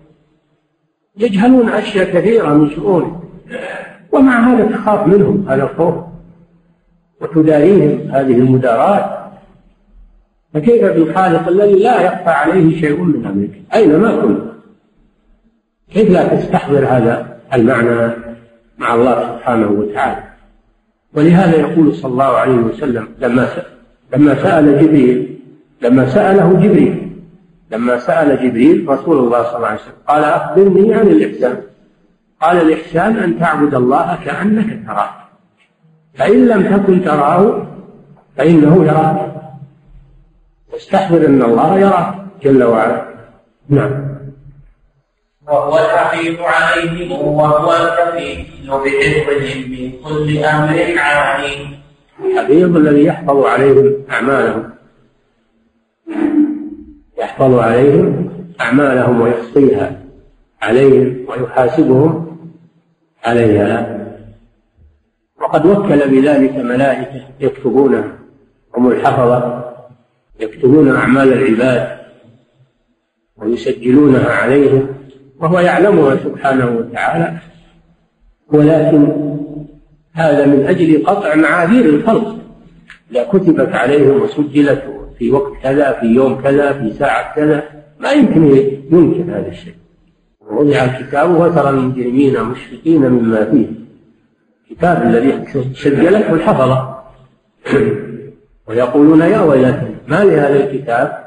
[1.18, 3.14] يجهلون أشياء كثيرة من شؤونك
[4.11, 5.95] ومع هذا تخاف منهم هذا الخوف
[7.22, 9.32] وتداريهم هذه المداراة
[10.53, 14.41] فكيف بالخالق الذي لا يخفى عليه شيء من أمرك؟ أينما كنت؟
[15.93, 18.14] كيف لا تستحضر هذا المعنى
[18.78, 20.24] مع الله سبحانه وتعالى؟
[21.14, 23.47] ولهذا يقول صلى الله عليه وسلم لما
[24.14, 25.39] لما سأل جبريل
[25.82, 27.03] لما سأله جبريل
[27.72, 31.61] لما سأل جبريل رسول الله صلى الله عليه وسلم قال أخبرني عن الإحسان.
[32.41, 35.09] قال الإحسان أن تعبد الله كأنك تراه.
[36.16, 37.68] فإن لم تكن تراه
[38.38, 39.34] فإنه يراك.
[40.74, 43.05] واستحضر أن الله يراك جل وعلا.
[43.70, 44.14] نعم.
[45.47, 51.68] وهو الحفيظ عليهم وهو الكفيل بحفظهم من كل أمر عالي
[52.26, 54.72] الحفيظ الذي يحفظ عليهم أعمالهم.
[57.34, 58.29] يحفظ عليهم
[58.61, 59.99] أعمالهم ويحصيها
[60.61, 62.38] عليهم ويحاسبهم
[63.23, 63.99] عليها.
[65.41, 68.03] وقد وكل بذلك ملائكة يكتبون
[68.77, 69.63] هم الحفظة
[70.39, 71.97] يكتبون أعمال العباد
[73.38, 74.88] ويسجلونها عليهم
[75.39, 77.38] وهو يعلمها سبحانه وتعالى.
[78.51, 79.07] ولكن
[80.13, 82.36] هذا من أجل قطع معاذير الخلق
[83.11, 87.64] إذا كتبت عليهم وسجلت في وقت كذا في يوم كذا في ساعة كذا.
[87.99, 88.55] ما يمكن
[88.91, 89.74] يمكن هذا الشيء.
[90.51, 93.68] وضع الكتاب وترى المجرمين مشفقين مما فيه.
[94.72, 96.99] الكتاب الذي سجلته الحفظة.
[98.68, 101.24] ويقولون يا ويلتنا ما لهذا الكتاب؟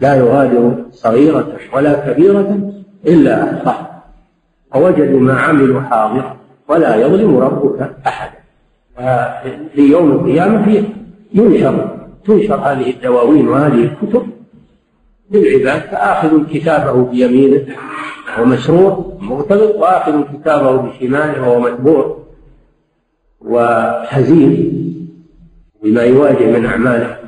[0.00, 2.72] لا يغادر صغيرة ولا كبيرة
[3.06, 4.04] إلا أحصاها
[4.74, 6.36] ووجدوا ما عملوا حاضرا
[6.68, 8.38] ولا يظلم ربك أحدا.
[9.74, 10.84] في يوم القيامة
[11.34, 14.26] ينشر تنشر هذه الدواوين وهذه الكتب
[15.30, 17.66] للعباد فآخذ كتابه بيمينه
[18.28, 22.18] وهو مشروع مرتبط وآخذ كتابه بشماله وهو متبوع
[23.40, 24.84] وحزين
[25.82, 27.18] بما يواجه من أعماله.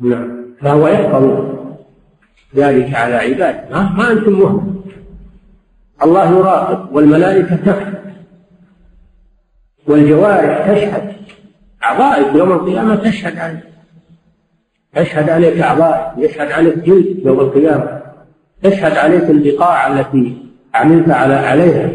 [0.00, 0.44] نعم.
[0.60, 1.44] فهو يحفظ
[2.56, 3.64] ذلك على عباده.
[3.70, 4.82] ما, ما أنتم وهم
[6.02, 7.98] الله يراقب والملائكة تكتب
[9.86, 11.07] والجوارح تشهد.
[11.88, 12.96] أعضائك يوم القيامة.
[12.96, 13.64] تشهد عليك.
[14.94, 18.02] تشهد عليك أعضائك يشهد عليك جلد يوم القيامة.
[18.62, 20.36] تشهد عليك البقاع التي
[20.74, 21.90] عملت على عليها.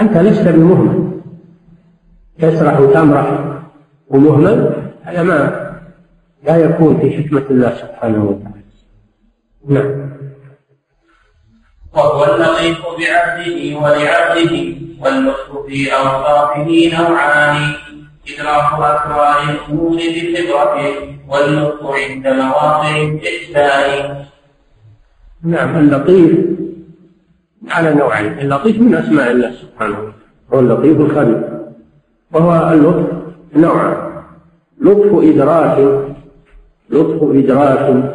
[0.00, 1.20] أنت لست بمهمل.
[2.38, 3.26] تسرح وتمرح
[4.08, 5.72] ومهمل هذا ما
[6.44, 8.62] لا يكون في حكمة الله سبحانه وتعالى.
[9.68, 10.12] نعم.
[11.94, 17.74] وهو اللطيف بعبده ولعبده واللطف في أوصافه نوعان.
[18.28, 24.24] إدراك أسرار الأمور بخبرته واللطف عند مواقع الإحسان
[25.44, 26.38] نعم اللطيف
[27.70, 30.12] على نوعين اللطيف من أسماء الله سبحانه وتعالى.
[30.52, 31.62] هو اللطيف الخبير.
[32.32, 33.12] وهو اللطف
[33.56, 34.22] نوعان
[34.80, 35.78] لطف إدراك
[36.90, 38.14] لطف إدراك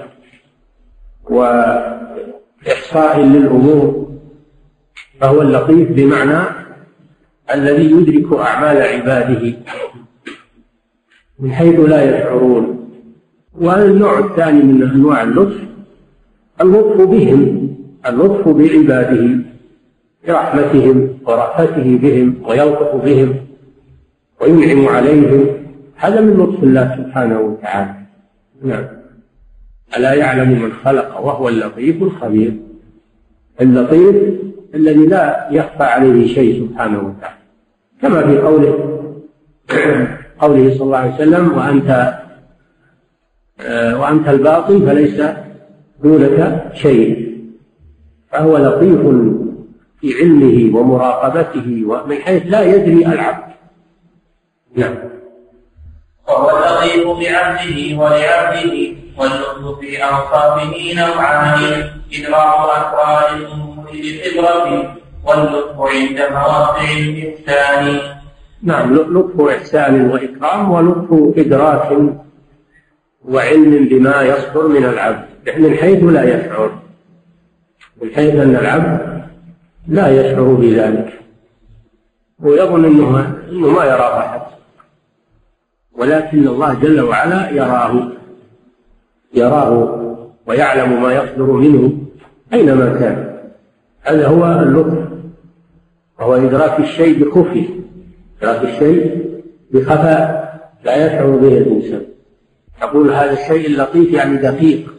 [1.30, 4.08] وإحصاء للأمور.
[5.22, 6.66] فهو اللطيف بمعنى
[7.53, 9.53] الذي يدرك أعمال عباده
[11.39, 12.89] من حيث لا يشعرون.
[13.61, 15.59] والنوع الثاني من أنواع اللطف
[16.61, 17.69] اللطف بهم
[18.07, 19.39] اللطف بعباده
[20.27, 23.35] برحمتهم ورأفته بهم ويلطف بهم
[24.41, 25.45] وينعم عليهم.
[25.95, 27.95] هذا من لطف الله سبحانه وتعالى.
[28.63, 28.85] نعم.
[29.97, 32.53] ألا يعلم من خلق وهو اللطيف الخبير؟
[33.61, 34.15] اللطيف
[34.76, 37.38] الذي لا يخفى عليه شيء سبحانه وتعالى.
[38.01, 38.74] كما في قوله
[40.39, 42.20] قوله صلى الله عليه وسلم وأنت
[43.59, 45.22] آه، وأنت الباطن فليس
[46.03, 47.28] دونك شيء.
[48.32, 49.01] فهو لطيف
[50.01, 53.53] في علمه ومراقبته ومن حيث لا يدري العبد.
[54.76, 54.95] نعم.
[56.28, 61.59] وهو اللطيف بعبده ولعبده واللطف في أوصافه نوعان
[62.13, 63.47] إدراك أسرار
[64.01, 64.93] بخبرته
[65.25, 67.99] واللطف عند مواقع الإحسان
[68.63, 71.97] نعم لطف إحسان وإكرام ولطف إدراك
[73.25, 75.25] وعلم بما يصدر من العبد.
[75.57, 76.71] من حيث لا يشعر.
[78.01, 79.23] من حيث أن العبد
[79.87, 81.19] لا يشعر بذلك.
[82.39, 84.41] ويظن أنه, أنه ما يرى أحد.
[85.97, 88.07] ولكن الله جل وعلا يراه.
[89.33, 89.71] يراه
[90.45, 91.93] ويعلم ما يصدر منه
[92.53, 93.36] أينما كان.
[94.08, 95.08] هذا هو اللطف
[96.20, 97.68] وهو إدراك الشيء بخفيه
[98.41, 99.28] إدراك الشيء
[99.72, 100.47] بخفاء
[100.84, 102.01] لا يشعر به الإنسان.
[102.82, 104.93] يقول هذا الشيء اللطيف يعني دقيق.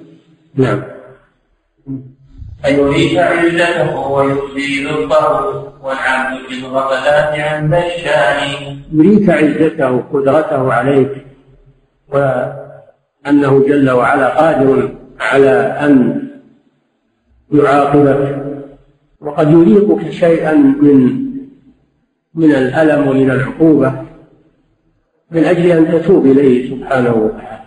[0.54, 0.82] نعم.
[2.64, 11.26] فيريك علته ويخزي لطه والعبد في الغفلات عند الشان يريك عزته قدرته عليك
[12.08, 15.50] وأنه جل وعلا قادر على
[15.80, 16.22] أن
[17.52, 18.47] يعاقبك.
[19.20, 21.28] وقد يريقك شيئا من
[22.34, 23.92] من الألم ومن العقوبة
[25.30, 27.64] من أجل أن تتوب إليه سبحانه وتعالى.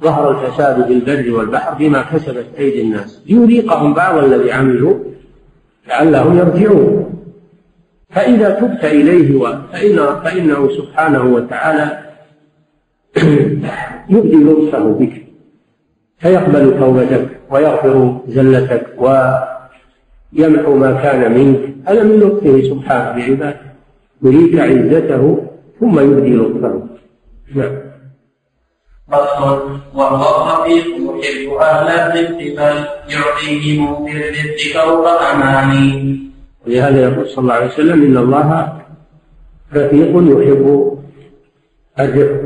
[0.00, 3.22] ظهر الفساد في البر والبحر بما كسبت أيدي الناس.
[3.26, 4.94] ليذيقهم بعض الذي عملوا
[5.88, 7.16] لعلهم يرجعون.
[8.10, 11.98] فإذا تبت إليه فإن فإنه سبحانه وتعالى
[14.10, 15.26] يبدي لطفه بك
[16.18, 18.86] فيقبل توبتك ويغفر زلتك
[20.38, 21.74] ويمحو ما كان منك.
[21.88, 23.60] هذا من لطفه سبحانه بعباده.
[24.22, 25.46] يريك عزته
[25.80, 26.82] ثم يبدي لطفه.
[27.54, 27.76] نعم.
[29.12, 32.76] فصل وهو الرفيق يحب أهل الرفق بل
[33.14, 36.18] يعطيهم بالرفق فوق اماني
[36.66, 38.72] ولهذا يقول صلى الله عليه وسلم إن الله
[39.74, 40.98] رفيق يحب
[42.00, 42.42] الرفق.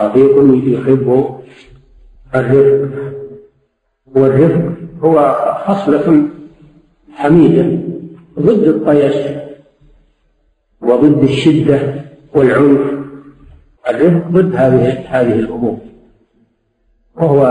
[0.00, 0.34] رفيق
[0.66, 1.36] يحب
[2.34, 2.88] الرفق.
[4.14, 4.72] والرفق
[5.04, 5.16] هو
[5.66, 6.28] خصلة
[7.14, 7.78] حميدة
[8.38, 9.14] ضد الطيش
[10.80, 11.94] وضد الشدة
[12.34, 12.80] والعنف.
[13.90, 15.78] الرفق ضد هذه هذه الأمور.
[17.16, 17.42] وهو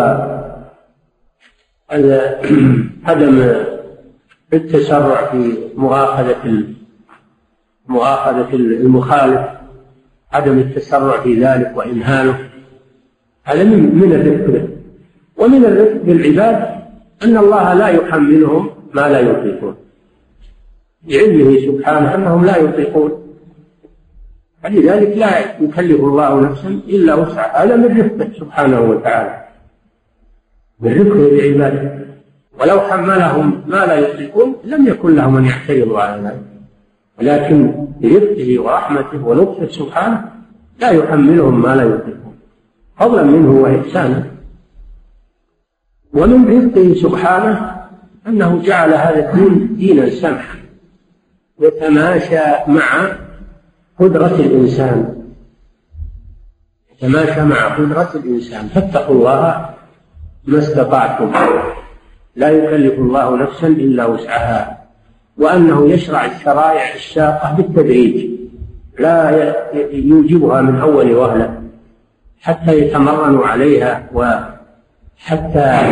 [3.05, 3.53] عدم
[4.53, 6.63] التسرع في مؤاخذة
[7.87, 9.41] مؤاخذة المخالف
[10.31, 12.49] عدم التسرع في ذلك وإمهاله
[13.43, 14.51] هذا من الرفق.
[14.51, 14.67] به
[15.37, 16.79] ومن الرفق بالعباد
[17.23, 19.75] أن الله لا يحملهم ما لا يطيقون.
[21.07, 23.11] لعلمه سبحانه أنهم لا يطيقون.
[24.63, 27.63] فلذلك لا يكلف الله نفسا إلا وسعها.
[27.63, 29.45] هذا من رفقه سبحانه وتعالى.
[30.79, 31.99] من رفقه بعباده
[32.59, 36.43] ولو حملهم ما لا يطيقون لم يكن لهم أن يعترضوا على ذلك.
[37.19, 40.31] ولكن برفقه ورحمته ولطفه سبحانه
[40.79, 42.35] لا يحملهم ما لا يطيقون.
[42.99, 44.25] فضلا منه وإحسانا
[46.13, 47.78] ومن رفقه سبحانه
[48.29, 50.59] أنه جعل هذا الدين دينا سمحا
[51.59, 53.11] يتماشى مع
[53.99, 55.15] قدرة الإنسان.
[56.93, 58.67] يتماشى مع قدرة الإنسان.
[58.67, 59.69] فاتقوا الله
[60.45, 61.31] ما استطعتم.
[62.35, 64.77] لا يكلف الله نفسا إلا وسعها
[65.37, 68.29] وأنه يشرع الشرائع الشاقة بالتدريج.
[68.99, 69.53] لا
[69.91, 71.61] يوجبها من أول وهلة
[72.41, 75.91] حتى يتمرنوا عليها وحتى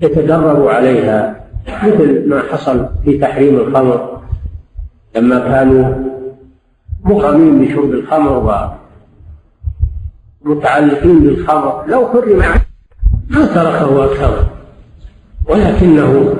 [0.00, 1.41] يتدربوا عليها.
[1.68, 4.20] مثل ما حصل في تحريم الخمر
[5.16, 5.94] لما كانوا
[7.04, 8.76] مغرمين بشرب الخمر
[10.44, 11.84] ومتعلقين بالخمر.
[11.86, 12.38] لو حرم
[13.28, 14.46] ما تركه أكثر.
[15.48, 16.34] ولكنه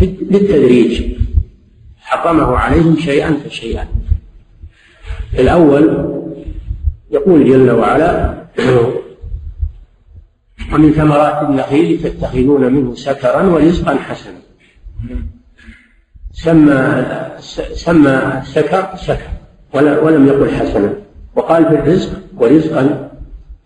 [0.00, 1.16] بالتدريج
[1.98, 3.86] حطمه عليهم شيئا فشيئا
[5.38, 6.12] الأول
[7.10, 8.34] يقول جل وعلا
[10.72, 14.38] ومن ثمرات النخيل تتخذون منه سكرا ورزقا حسنا.
[16.32, 17.06] سمى
[17.74, 19.30] سمى السكر سكر
[19.74, 20.92] ولم يقل حسنا.
[21.36, 23.10] وقال في الرزق ورزقا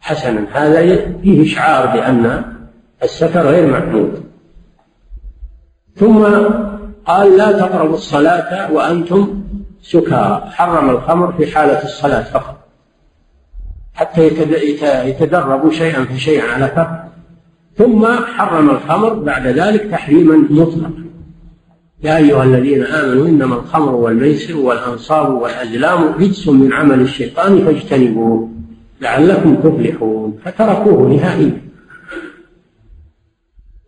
[0.01, 0.46] حسنا.
[0.53, 2.44] هذا فيه إشعار بأن
[3.03, 4.24] السكر غير محمود
[5.96, 6.24] ثم
[7.07, 9.42] قال لا تقربوا الصلاة وأنتم
[9.82, 10.51] سكارى.
[10.51, 12.60] حرم الخمر في حالة الصلاة فقط.
[14.01, 14.30] حتى
[15.09, 17.05] يتدربوا شيئا فشيئا على ترك
[17.76, 21.05] ثم حرم الخمر بعد ذلك تحريما مطلقا.
[22.03, 28.48] يا أيها الذين آمنوا إنما الخمر والميسر والأنصاب والأزلام رجس من عمل الشيطان فاجتنبوه
[29.01, 30.38] لعلكم تفلحون.
[30.44, 31.62] فتركوه نهائيا.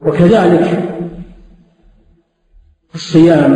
[0.01, 0.95] وكذلك
[2.95, 3.53] الصيام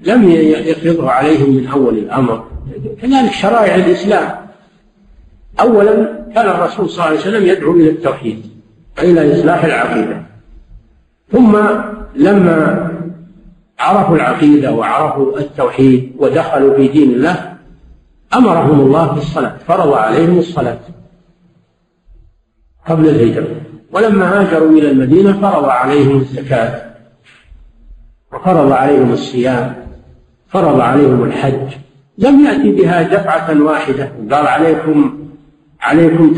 [0.00, 2.48] لم يفرضه عليهم من أول الأمر.
[3.02, 4.45] كذلك شرائع الإسلام.
[5.60, 8.46] أولا كان الرسول صلى الله عليه وسلم يدعو إلى التوحيد
[8.98, 10.22] وإلى إصلاح العقيدة.
[11.32, 11.58] ثم
[12.16, 12.90] لما
[13.78, 17.56] عرفوا العقيدة وعرفوا التوحيد ودخلوا في دين الله
[18.34, 20.78] أمرهم الله بالصلاة فرض عليهم الصلاة
[22.88, 23.60] قبل الهجرة.
[23.92, 26.82] ولما هاجروا إلى المدينة فرض عليهم الزكاة
[28.32, 29.74] وفرض عليهم الصيام
[30.48, 31.74] فرض عليهم الحج.
[32.18, 35.25] لم يأتي بها دفعة واحدة قال عليكم
[35.86, 36.34] عليكم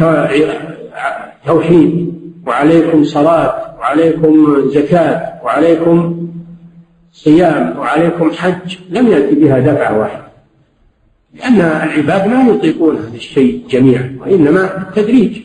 [1.47, 2.15] توحيد
[2.47, 4.33] وعليكم صلاة وعليكم
[4.69, 6.29] زكاة وعليكم
[7.13, 8.77] صيام وعليكم حج.
[8.91, 10.29] لم يأتي بها دفعة واحدة.
[11.35, 15.39] لأن العباد ما يطيقون هذا الشيء جميعا وإنما بالتدريج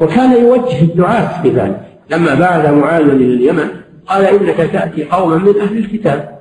[0.00, 1.80] وكان يوجه الدعاة في ذلك.
[2.10, 3.68] لما بعث معاذ إلى اليمن
[4.06, 6.38] قال إنك تأتي قوما من أهل الكتاب.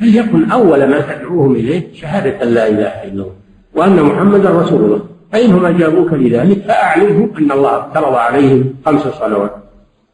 [0.00, 3.32] فليكن أول ما تدعوهم إليه شهادة لا إله إلا الله
[3.74, 5.15] وأن محمدا رسول الله.
[5.32, 9.56] فإنهم أجابوك لذلك؟ فأعلمهم أن الله افترض عليهم خمس صلوات.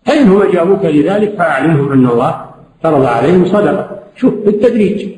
[0.04, 2.44] فإنهم أجابوك لذلك؟ فأعلمهم أن الله
[2.82, 3.98] فرض عليهم صدقة.
[4.16, 5.08] شوف بالتدريج.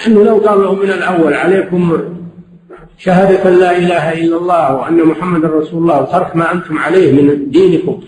[0.00, 1.98] لأنه لو قال لهم من الأول عليكم
[2.98, 8.00] شهادة لا إله إلا الله وأن محمد رسول الله وترك ما أنتم عليه من دينكم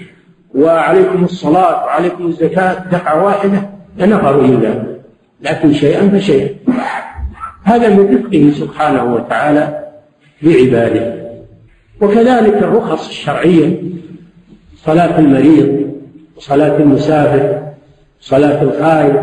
[0.55, 5.01] وعليكم الصلاة وعليكم الزكاة دفعة واحدة لنفروا ذلك.
[5.41, 6.49] لكن شيئا فشيئا.
[7.65, 9.82] هذا من رفقه سبحانه وتعالى.
[10.43, 11.23] بعباده
[12.01, 13.83] وكذلك الرخص الشرعية
[14.77, 15.93] صلاة المريض
[16.37, 17.63] وصلاة المسافر
[18.21, 19.17] صلاة الخائف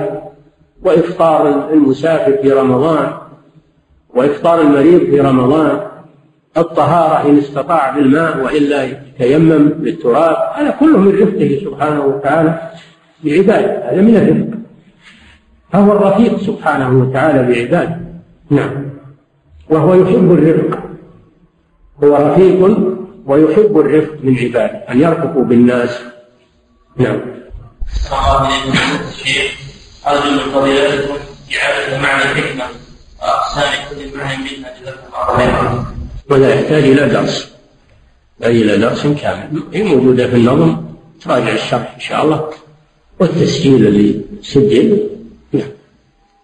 [0.83, 3.11] وإفطار المسافر في رمضان
[4.15, 5.79] وإفطار المريض في رمضان
[6.57, 12.71] الطهارة إن استطاع بالماء وإلا يتيمم بالتراب هذا كله من رفقه سبحانه وتعالى
[13.23, 14.59] بعباده هذا من الرفق.
[15.71, 17.99] فهو الرفيق سبحانه وتعالى بعباده
[18.49, 18.85] نعم.
[19.69, 20.88] وهو يحب الرفق.
[22.03, 22.77] هو رفيق
[23.25, 25.99] ويحب الرفق من عباده أن يرفقوا بالناس.
[26.97, 27.21] نعم.
[28.11, 29.51] الله إليكم الشيخ
[30.07, 31.13] أرجو من فضيلتكم
[31.55, 32.65] إعادة معنى الحكمة
[33.21, 34.73] وأقسام كل معنى منها.
[34.81, 35.85] جزاكم الله
[36.29, 37.51] ولا يحتاج إلى درس.
[38.43, 39.63] أي إلى درس كامل.
[39.73, 40.77] هي موجودة في النظم.
[41.21, 42.49] تراجع الشرح إن شاء الله.
[43.19, 45.09] والتسجيل اللي سجل
[45.53, 45.69] نعم.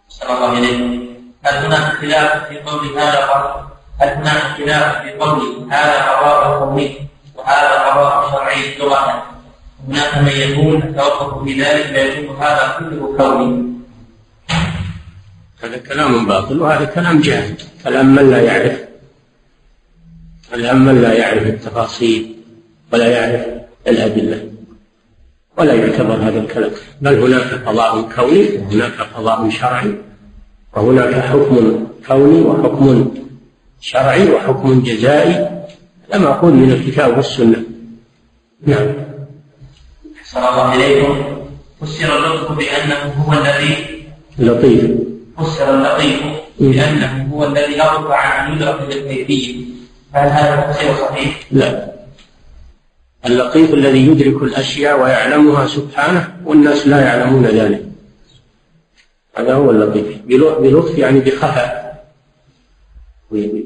[0.10, 1.06] صلى الله
[1.44, 3.20] هل هناك خلاف في قول هذا
[4.02, 6.98] هناك خلاف في قول هذا قضاء قومي
[7.36, 9.24] وهذا قضاء شرعي لغة.
[9.88, 13.66] هناك من يكون يتوقف في ذلك فيكون هذا كله كوني
[15.64, 17.56] هذا كلام باطل وهذا كلام جاهل.
[17.84, 18.80] كلام من لا يعرف؟
[20.52, 22.36] كلام من لا يعرف التفاصيل
[22.94, 23.46] ولا يعرف
[23.88, 24.50] الأدلة
[25.58, 26.72] ولا يعتبر هذا الكلام.
[27.02, 29.96] بل هناك قضاء كوني وهناك قضاء شرعي
[30.74, 33.25] وهناك حكم كوني وحكم
[33.86, 35.66] شرعي وحكم جزائي
[36.14, 37.64] لم أقول من الكتاب والسنة.
[38.66, 38.94] نعم.
[40.24, 41.16] صلى الله إليكم.
[41.82, 43.76] فسر اللطف بأنه هو الذي
[44.40, 44.92] لطيف.
[45.38, 46.20] فسر اللطيف
[46.60, 49.56] بأنه هو الذي لطف عن أن يدرك بالكيفية.
[50.14, 51.92] هل هذا التفسير صحيح؟ لا.
[53.26, 57.86] اللطيف الذي يدرك الأشياء ويعلمها سبحانه والناس لا يعلمون ذلك.
[59.38, 60.06] هذا هو اللطيف.
[60.60, 61.85] بلطف يعني بخفاء.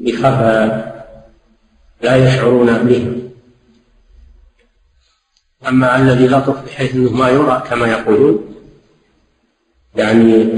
[0.04, 0.90] بخفاء
[2.02, 3.30] لا يشعرون به.
[5.68, 8.54] أما الذي لطف بحيث أنه ما يرى كما يقولون
[9.94, 10.48] يعني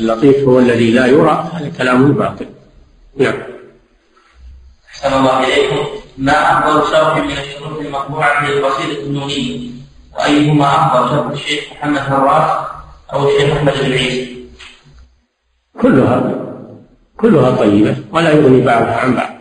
[0.00, 2.46] اللطيف هو الذي لا يرى هذا كلام باطل.
[3.16, 3.42] نعم.
[4.88, 5.86] أحسن الله إليكم.
[6.18, 9.70] ما أفضل شرح من الشروط المطبوعة في القصيدة النونية
[10.14, 12.66] وأيهما أفضل شرح؟ الشيخ محمد فراس
[13.12, 14.36] أو الشيخ أحمد بن عيسى؟
[15.82, 16.45] كلها.
[17.16, 19.36] كلها طيبة ولا يغني بعضها عن بعض.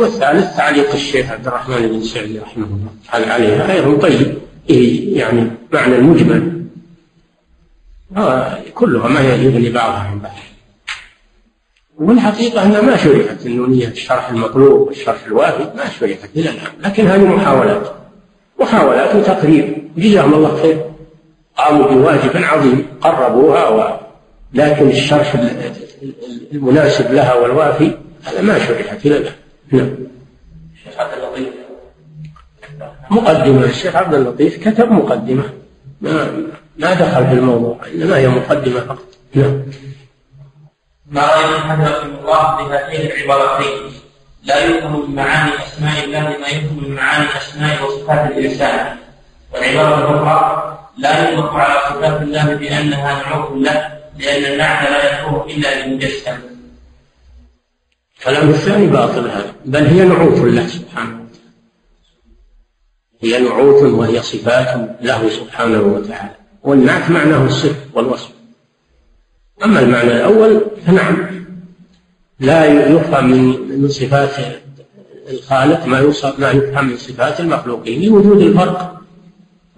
[0.00, 4.38] والثالث تعليق الشيخ عبد الرحمن بن سعدي رحمه الله عليها أيضا طيب
[4.70, 6.62] إيه يعني معنى المجمل.
[8.74, 10.32] كلها ما يغني بعضها عن بعض.
[11.98, 16.72] والحقيقة أنها ما شرحت النونية الشرح المطلوب والشرح الوافي ما شرحت إلى الآن.
[16.80, 17.92] لكن هذه محاولات.
[18.60, 20.84] محاولات وتقريب جزاهم الله خير.
[21.56, 23.98] قاموا بواجب عظيم قربوها و...
[24.54, 25.36] لكن الشرح
[26.52, 29.32] المناسب لها والوافي هذا ما شرحت الآن
[29.72, 29.96] نعم.
[30.74, 31.54] الشيخ عبد اللطيف.
[33.10, 33.64] مقدمة.
[33.64, 35.44] الشيخ عبد اللطيف كتب مقدمة.
[36.00, 36.44] ما
[36.78, 39.06] ما دخل في الموضوع إنما هي مقدمة فقط.
[39.34, 39.62] نعم.
[41.10, 43.92] ما رأيكم حفظكم الله بهاتين العبارتين.
[44.44, 48.96] لا يفهم من معاني أسماء الله ما يفهم من معاني أسماء وصفات الإنسان.
[49.52, 54.01] والعبارة الأخرى لا يطلق على صفات الله بأنها نعوت له.
[54.18, 56.38] لأن المعنى لا يكون إلا للمجسم
[58.18, 61.52] الكلام الثاني باطل هذا بل هي نعوت له سبحانه وتعالى.
[63.20, 66.34] هي نعوت وهي صفات له سبحانه وتعالى.
[66.62, 68.30] والنعت معناه الصف والوصف.
[69.64, 71.44] أما المعنى الأول فنعم.
[72.40, 73.30] لا يفهم
[73.80, 74.30] من صفات
[75.30, 79.00] الخالق ما يوصف ما يفهم من صفات المخلوقين لوجود الفرق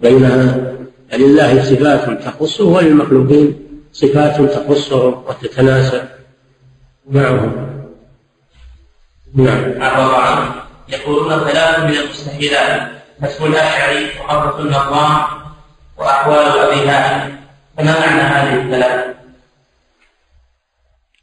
[0.01, 0.75] بينها.
[1.13, 3.64] لله صفات تخصه وللمخلوقين.
[3.95, 6.03] صفات تخصهم وتتناسب
[7.09, 7.85] معهم.
[9.35, 9.81] نعم.
[9.81, 10.51] عنه
[10.89, 12.91] يقولون ثلاث من المستحيلات
[13.23, 15.21] كسب الاشعري وقبرة النظام
[15.97, 17.35] وأحوال ابي هاشم
[17.77, 19.15] فما معنى هذه الثلاث؟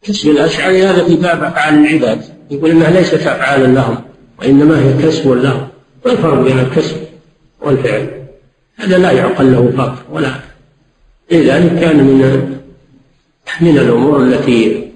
[0.02, 2.24] كسب الأشعري هذا في باب أفعال العباد.
[2.50, 4.04] يقول إنها ليست افعالا لهم
[4.38, 5.68] وإنما هي كسب لهم.
[6.06, 6.96] ما الفرق بين الكسب
[7.60, 8.26] والفعل
[8.76, 10.32] هذا لا يعقل له فرق ولا.
[11.30, 12.61] لذلك كان من
[13.60, 14.88] من الأمور التي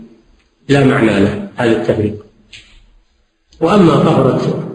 [0.68, 2.26] لا معنى له هذا التفريق.
[3.60, 4.66] وأما طهرة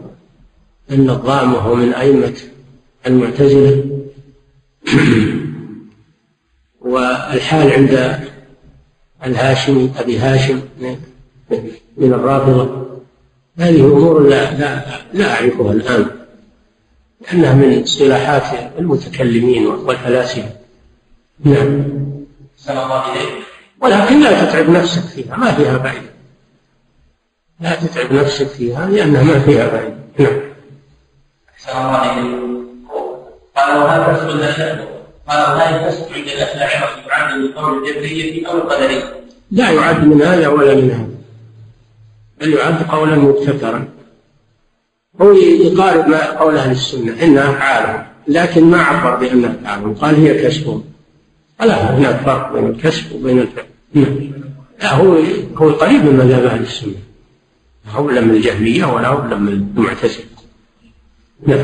[0.92, 2.38] النظام وهو من أئمة
[3.08, 3.84] المعتزلة
[6.82, 8.20] والحال عند
[9.26, 10.62] الهاشمي أبي هاشم
[11.98, 12.88] من الرافضة
[13.58, 16.06] هذه أمور لا لا لا أعرفها الآن
[17.22, 20.50] لأنها من اصطلاحات المتكلمين والفلاسفة.
[21.46, 21.84] نعم.
[22.70, 23.51] الله إليك
[23.82, 26.12] ولكن لا تتعب نفسك فيها ما فيها فائدة.
[27.60, 29.96] لا تتعب نفسك فيها لأنها ما فيها فائدة.
[30.20, 30.42] نعم.
[31.50, 32.40] أحسن الله إليك
[33.58, 34.16] قال وهل
[35.92, 39.04] تسكن الأشاعرة عند يعد من قول الجبرية أو القدرية
[39.52, 41.12] لا يعد من هذا ولا من هذا.
[42.42, 43.88] بل يعد قولا مبتكرا.
[45.22, 50.44] هو يقارب ما قول أهل السنة إنها أفعالهم لكن ما عبر بأنها أفعالهم قال هي
[50.44, 50.84] كسبهم
[51.60, 53.66] لا هناك فرق بين الكسب وبين الفعل.
[53.94, 55.18] لا هو
[55.56, 56.96] هو قريب من مذهب أهل السنة.
[57.90, 60.26] هو من الجهمية ولا هو من المعتزلة.
[61.48, 61.60] نعم.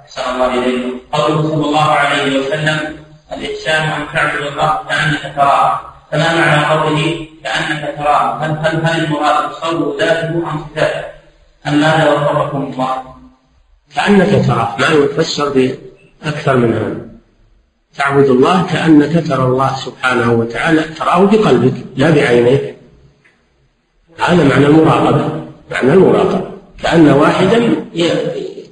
[0.00, 2.96] أحسن الله إليكم قوله صلى الله عليه وسلم
[3.32, 5.80] الإحسان أن تعبد الله كأنك تراه.
[6.12, 11.04] فما معنى قوله كأنك تراه هل هل هل المراد تصور ذاته أم صفاته
[11.66, 13.02] أم ماذا وفقكم الله؟
[13.96, 14.76] كأنك تراه.
[14.80, 17.07] ما يفسر بأكثر من هذا.
[17.96, 22.76] تعبد الله كأنك ترى الله سبحانه وتعالى تراه بقلبك لا بعينيك.
[24.18, 26.50] هذا معنى المراقبة معنى المراقبة.
[26.82, 27.74] كأن واحدا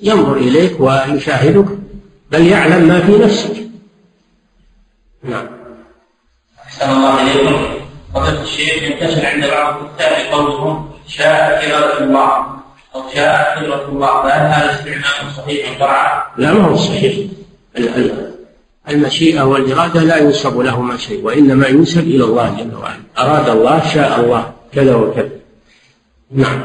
[0.03, 1.67] ينظر إليك ويشاهدك
[2.31, 3.57] بل يعلم ما في نفسك.
[5.23, 5.47] نعم.
[6.65, 7.77] أحسن الله إليكم.
[8.15, 12.47] فضيلة الشيخ ينتشر عند بعض الكتاب قولهم شاء إرادة الله
[12.95, 17.15] أو شاء قدرة الله فهل هذا استعمال صحيح شرعا؟ لا ما هو صحيح.
[18.89, 23.03] المشيئة والإرادة لا ينسب لهما شيء وإنما ينسب إلى الله جل وعلا.
[23.19, 25.31] أراد الله شاء الله كذا وكذا.
[26.31, 26.61] نعم.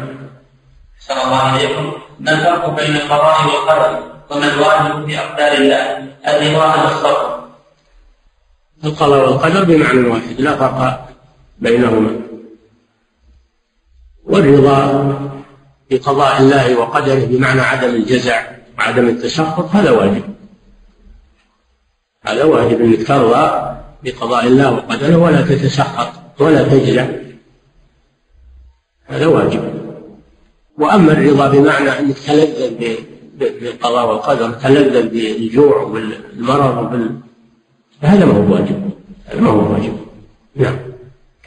[1.02, 7.42] أحسن الله إليكم ما الفرق بين القضاء والقدر؟ وما الواجب في أقدار الله؟ الرضا والصبر
[8.84, 11.10] القضاء والقدر بمعنى واحد لا فرق
[11.60, 12.22] بينهما.
[14.24, 15.14] والرضا
[15.92, 18.42] بقضاء الله وقدره بمعنى عدم الجزع
[18.78, 20.41] وعدم التسخط هذا واجب.
[22.24, 27.06] هذا واجب انك ترضى بقضاء الله وقدره ولا تتسخط ولا تجزع.
[29.06, 29.62] هذا واجب.
[30.78, 32.96] وأما الرضا بمعنى انك تلذذ
[33.40, 37.20] بالقضاء والقدر تلذذ بالجوع والمرض وبال
[38.02, 38.90] فهذا ما هو واجب.
[39.26, 39.98] هذا ما هو واجب.
[40.56, 40.78] نعم.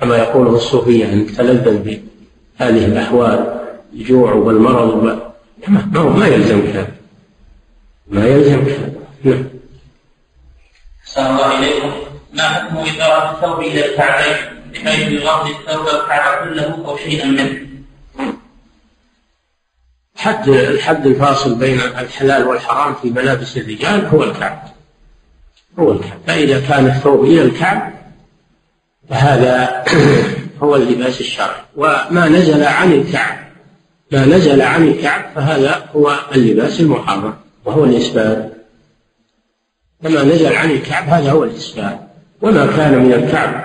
[0.00, 3.60] كما يقوله الصوفية أنك تلذذ بهذه الأحوال
[3.92, 5.04] الجوع والمرض
[5.68, 6.92] ما هو ما يلزمك هذا.
[8.08, 8.92] ما يلزمك هذا.
[9.24, 9.53] نعم.
[11.18, 11.92] أحسن الله إليكم
[12.32, 14.36] ما حكم إدارة الثوب إلى الكعبين؟
[14.72, 17.66] بحيث يغطي الثوب الكعب كله أو شيئا منه.
[20.16, 24.62] حد الحد الفاصل بين الحلال والحرام في ملابس الرجال هو الكعب.
[25.78, 26.18] هو الكعب.
[26.26, 27.92] فإذا كان الثوب إلى الكعب
[29.10, 29.84] فهذا
[30.62, 31.62] هو اللباس الشرعي.
[31.76, 33.38] وما نزل عن الكعب
[34.12, 37.34] ما نزل عن الكعب فهذا هو اللباس المحرم
[37.64, 38.53] وهو الإسبال
[40.04, 41.98] وما نزل عن الكعب هذا هو الإسبال
[42.42, 43.64] وما كان من الكعب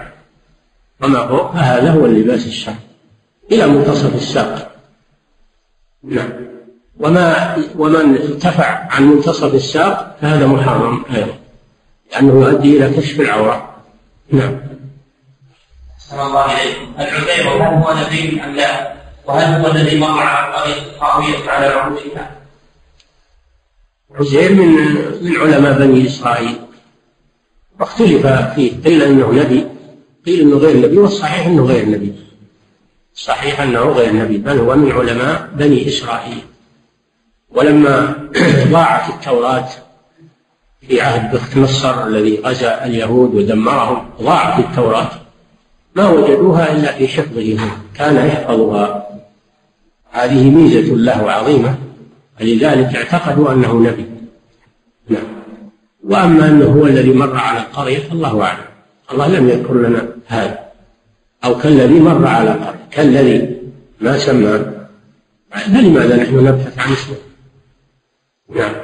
[1.02, 2.78] وما فوق فهذا هو اللباس الشرعي.
[3.52, 4.72] إلى منتصف الساق.
[6.04, 6.30] نعم.
[7.00, 11.34] وما ومن ارتفع عن منتصف الساق فهذا محرم أيضا.
[12.12, 13.76] لأنه يؤدي إلى كشف العورة.
[14.32, 14.60] نعم.
[15.98, 18.94] أحسن الله إليكم العزير هل هو نبي أم لا؟
[19.26, 22.39] وهل هو الذي قرية الطاوية على عروشها؟
[24.16, 24.76] عزير من
[25.22, 26.56] من علماء بني إسرائيل.
[27.80, 29.66] واختلف فيه قيل أنه نبي.
[30.26, 32.14] قيل أنه غير نبي والصحيح أنه غير نبي.
[33.14, 36.42] صحيح أنه غير نبي بل هو من علماء بني إسرائيل.
[37.50, 38.30] ولما
[38.72, 39.70] ضاعت التوراة
[40.88, 45.12] في عهد بخت نصر الذي غزا اليهود ودمرهم ضاعت التوراة.
[45.96, 47.58] ما وجدوها إلا في حفظه
[47.96, 49.10] كان يحفظها.
[50.12, 51.89] هذه ميزة له عظيمة.
[52.40, 54.06] فلذلك اعتقدوا أنه نبي.
[55.10, 55.24] نعم.
[56.04, 58.66] وأما أنه هو الذي مر على القرية فالله أعلم.
[59.12, 60.60] الله لم يذكر لنا هذا.
[61.46, 63.58] أو كالذي مر على القرية كالذي
[64.00, 64.66] ما سمى.
[65.52, 67.16] فلماذا نحن نبحث عن اسمه.
[68.56, 68.76] نعم.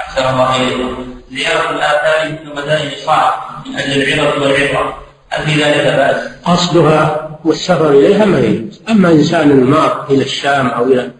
[0.00, 4.98] أحسن الله إليكم زيارة الآثار مثل مدائن صالح من أجل العظة والعبرة.
[5.28, 10.84] هل في ذلك بأس؟ قصدها والسفر إليها ما يجوز أما إنسان مار إلى الشام أو
[10.84, 11.10] إلى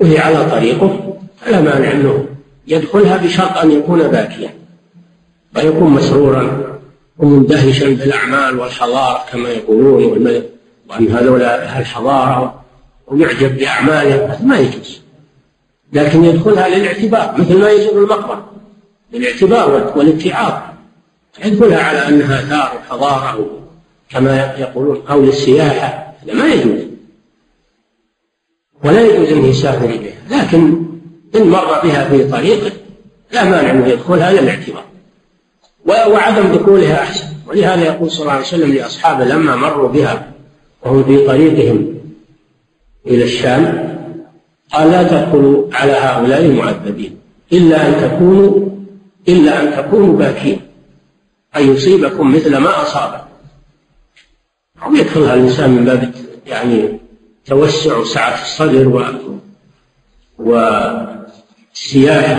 [0.00, 2.26] وهي على طريقه فلا مانع أنه
[2.66, 4.54] يدخلها بشرط أن يكون باكيا
[5.56, 6.70] ويكون مسرورا
[7.18, 10.02] ومندهشا بالأعمال والحضارة كما يقولون
[10.90, 12.62] وأن هذولا أهل حضارة
[13.06, 15.00] ويعجب بأعمالهم هذا ما يجوز.
[15.92, 18.50] لكن يدخلها للاعتبار مثل ما يجوز المقبرة
[19.12, 20.52] للاعتبار والاتعاظ.
[21.44, 23.46] يدخلها على أنها دار وحضارة
[24.10, 26.89] كما يقولون أو للسياحة هذا ما يجوز.
[28.84, 30.82] ولا يجوز أن يسافر إليها لكن
[31.36, 32.72] إن مر بها في طريقه
[33.32, 34.84] لا مانع أنه يدخلها للاعتبار
[35.86, 37.24] وعدم دخولها أحسن.
[37.46, 40.32] ولهذا يقول صلى الله عليه وسلم لأصحابه لما مروا بها
[40.82, 41.94] وهم في طريقهم
[43.06, 43.90] إلى الشام
[44.72, 47.16] قال لا تدخلوا على هؤلاء المعذبين.
[47.52, 48.68] إلا أن تكونوا
[49.28, 50.60] إلا أن تكونوا باكين.
[51.56, 53.20] أن يصيبكم مثل ما أصابه
[54.82, 56.14] أو يدخلها الإنسان من باب
[56.46, 56.99] يعني
[57.50, 59.04] توسع وسعة الصدر و
[60.38, 62.34] والسياحة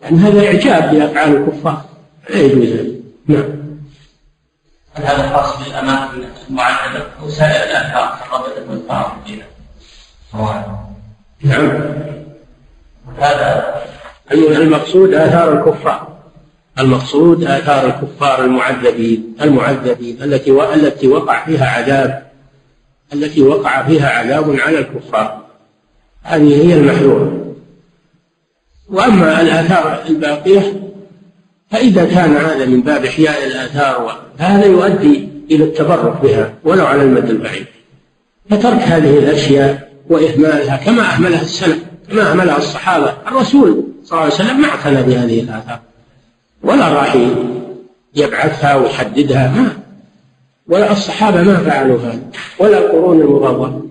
[0.00, 1.84] يعني هذا إعجاب بأفعال الكفار.
[2.30, 2.68] لا يجوز
[3.26, 3.62] نعم.
[4.94, 9.16] هل هذا خاص بالأماكن المعددة أو سائر الآثار كالربدة والفار
[11.42, 11.82] نعم.
[13.18, 13.74] هذا
[14.32, 16.08] المقصود آثار الكفار.
[16.78, 22.31] المقصود آثار الكفار المعذبين المعذبين التي التي وقع فيها عذاب
[23.14, 25.42] التي وقع فيها عذاب على الكفار.
[26.22, 27.54] هذه هي المحذورة
[28.90, 30.82] وأما الآثار الباقية
[31.70, 37.30] فإذا كان هذا من باب إحياء الآثار فهذا يؤدي إلى التبرك بها ولو على المدى
[37.30, 37.66] البعيد.
[38.50, 41.78] فترك هذه الأشياء وإهمالها كما أهملها السلف
[42.10, 43.14] كما أهملها الصحابة.
[43.26, 45.80] الرسول صلى الله عليه وسلم ما اعتنى بهذه الآثار.
[46.62, 47.16] ولا راح
[48.14, 49.81] يبعثها ويحددها ما
[50.68, 52.22] ولا الصحابة ما فعلوا هذا
[52.58, 53.82] ولا القرون المفضلة.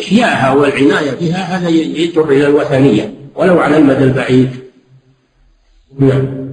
[0.00, 4.64] إحياءها والعناية بها هذا يجر إلى الوثنية ولو على المدى البعيد.
[5.98, 6.48] نعم.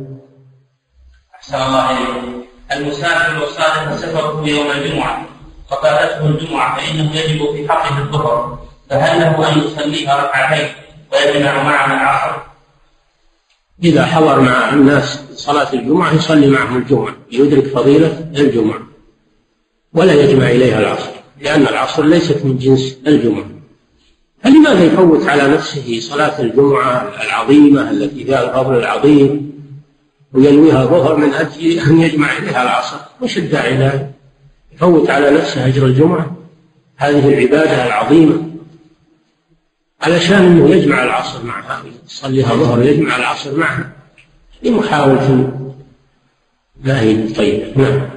[1.35, 5.25] أحسن الله إليكم المسافر وصادف سفره يوم الجمعة.
[5.69, 10.67] فقالته الجمعة فإنه يجب في حقه الظهر فهل له أن يصليها ركعتين
[11.13, 12.54] ويجمع معها العصر؟
[13.83, 18.79] إذا حضر مع الناس صلاة الجمعة يصلي معهم الجمعة يدرك فضيلة الجمعة
[19.93, 21.09] ولا يجمع إليها العصر
[21.41, 23.45] لأن العصر ليست من جنس الجمعة.
[24.43, 29.51] فلماذا يفوت على نفسه صلاة الجمعة العظيمة التي فيها الفضل العظيم
[30.33, 34.11] وينويها ظهر من أجل أن يجمع إليها العصر؟ وش الداعي له
[34.73, 36.35] يفوت على نفسه أجر الجمعة؟
[36.97, 38.54] هذه العبادة العظيمة.
[40.05, 43.89] علشان أنه يجمع العصر معها يصليها ظهر ويجمع العصر معها.
[44.63, 45.51] لمحاولة
[46.83, 48.09] ما هي طيبة نعم.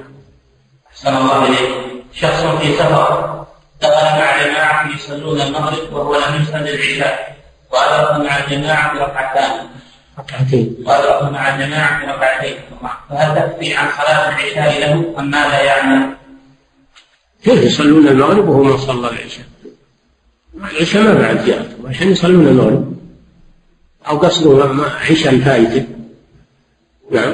[0.91, 1.69] أحسن الله إليك.
[2.13, 3.45] شخص في سفر
[3.81, 7.35] دخل مع جماعة يصلون المغرب وهو لم يصلي العشاء
[7.71, 9.67] وأدرك مع الجماعة ركعتان.
[10.19, 10.75] ركعتين.
[10.85, 12.55] وأدرك مع الجماعة ركعتين.
[13.09, 16.09] فهل تكفي عن صلاة العشاء له أم ماذا يعمل؟
[17.43, 19.48] كيف يصلون المغرب وهو ما صلى العشاء؟
[20.59, 21.77] العشاء ما بعد جاءت.
[21.85, 22.93] عشان يصلون المغرب
[24.07, 25.85] أو قصده عشاء فايته
[27.11, 27.33] نعم.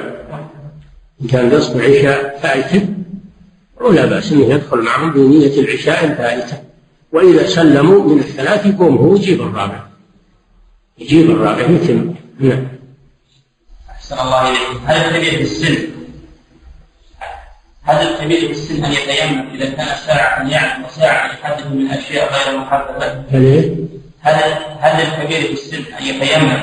[1.21, 2.87] إن كان قصده عشاء فايته
[3.81, 6.57] ولا بأس أنه يدخل معهم بنية العشاء الفائتة.
[7.11, 9.85] وإذا سلموا من الثلاث يقوم هو يجيب الرابع.
[10.97, 12.67] يجيب الرابع يتم نعم.
[13.89, 15.94] أحسن الله إليك هل في السن
[17.85, 22.57] هل الكبير في السن أن يتيمم إذا كان ساعة يعلم وساعة يحدث من أشياء غير
[22.57, 23.23] محددة؟
[24.21, 24.37] هل
[24.79, 26.57] هل الكبير في السن أن يتيمم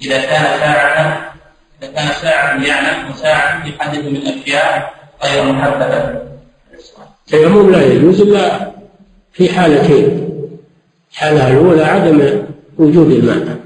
[0.00, 1.34] إذا كان ساعة
[1.82, 4.94] إذا كان ساعة يعلم وساعة يحدث من أشياء
[5.24, 6.22] غير محددة؟
[7.26, 8.72] التيمم لا يجوز إلا
[9.32, 10.30] في حالتين.
[11.12, 12.42] الحالة الأولى عدم
[12.78, 13.56] وجود الماء.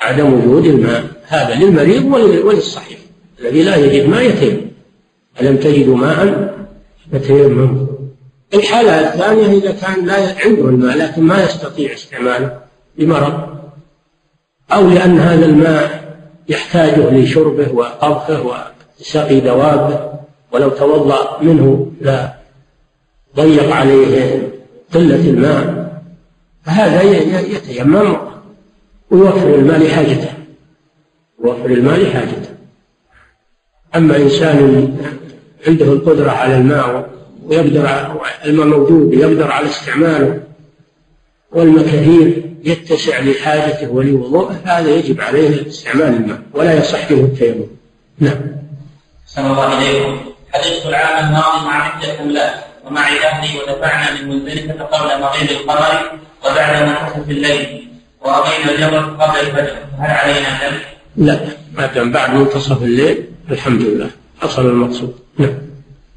[0.00, 1.04] عدم وجود الماء.
[1.28, 2.04] هذا للمريض
[2.44, 2.98] وللصحيح.
[3.40, 4.69] الذي لا يجد ماء يتيمم
[5.42, 6.54] ألم تجدوا ماء؟
[7.12, 7.86] فتيمموا
[8.54, 12.60] الحالة الثانية إذا كان لا عنده الماء لكن ما يستطيع استعماله
[12.98, 13.60] لمرض
[14.72, 16.14] أو لأن هذا الماء
[16.48, 18.64] يحتاجه لشربه وطبخه
[19.00, 20.10] وسقي دوابه
[20.52, 22.34] ولو توضأ منه لا
[23.36, 24.42] ضيق عليه
[24.94, 25.90] قلة الماء
[26.64, 27.02] فهذا
[27.40, 28.16] يتيمم
[29.10, 30.32] ويوفر الماء لحاجته
[31.44, 32.50] يوفر الماء لحاجته
[33.96, 34.96] أما إنسان
[35.66, 37.10] عنده القدرة على الماء
[37.46, 40.40] ويقدر الماء موجود ويقدر على استعماله
[41.52, 47.66] والماء كثير يتسع لحاجته ولوضوءه هذا يجب عليه استعمال الماء ولا يصح منه التيمم.
[48.18, 48.40] نعم.
[49.26, 50.18] صلى الله عليكم
[50.52, 52.54] حدثت العام الماضي مع عدة حملات
[52.84, 57.88] ومع أهلي ودفعنا من مزدلفة قبل مغيب القمر وبعد منتصف الليل
[58.20, 59.76] ورأينا الجبل قبل الفجر.
[59.98, 60.86] هل علينا ذلك؟
[61.16, 61.40] لا.
[61.74, 64.10] ما دام بعد منتصف الليل الحمد لله.
[64.40, 65.14] حصل المقصود.
[65.40, 65.54] نعم.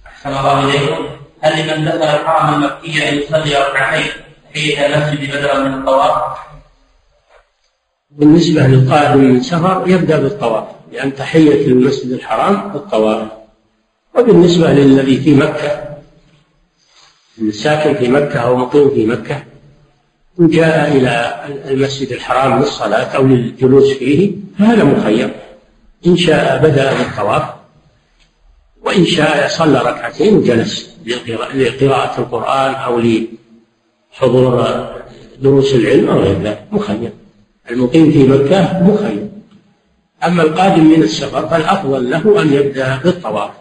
[0.07, 1.05] أحسن الله إليكم.
[1.41, 4.11] هل لمن دخل الحرم المكي أن يصلي ركعتين
[4.53, 6.37] تحية المسجد بدلا من الطواف؟
[8.11, 13.27] بالنسبة للقادم من سفر يبدأ بالطواف لأن تحية المسجد الحرام الطواف.
[14.15, 15.83] وبالنسبة للذي في مكة
[17.41, 19.43] الساكن في مكة أو مقيم في مكة
[20.39, 25.35] إن جاء إلى المسجد الحرام للصلاة أو للجلوس فيه فهذا مخير.
[26.07, 27.52] إن شاء بدأ بالطواف.
[28.83, 30.93] وإن شاء صلى ركعتين وجلس
[31.55, 34.87] لقراءة القرآن أو لحضور
[35.39, 37.11] دروس العلم أو غير ذلك مخير.
[37.71, 39.29] المقيم في مكة مخير.
[40.25, 43.51] أما القادم من السفر فالأفضل له أن يبدأ بالطواف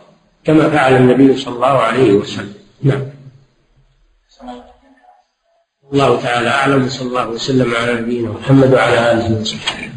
[0.45, 2.55] كما فعل النبي صلى الله عليه وسلم.
[2.83, 3.03] نعم.
[5.93, 9.92] الله تعالى أعلم صلى الله وسلم على نبينا محمد وعلى آله وصحبه.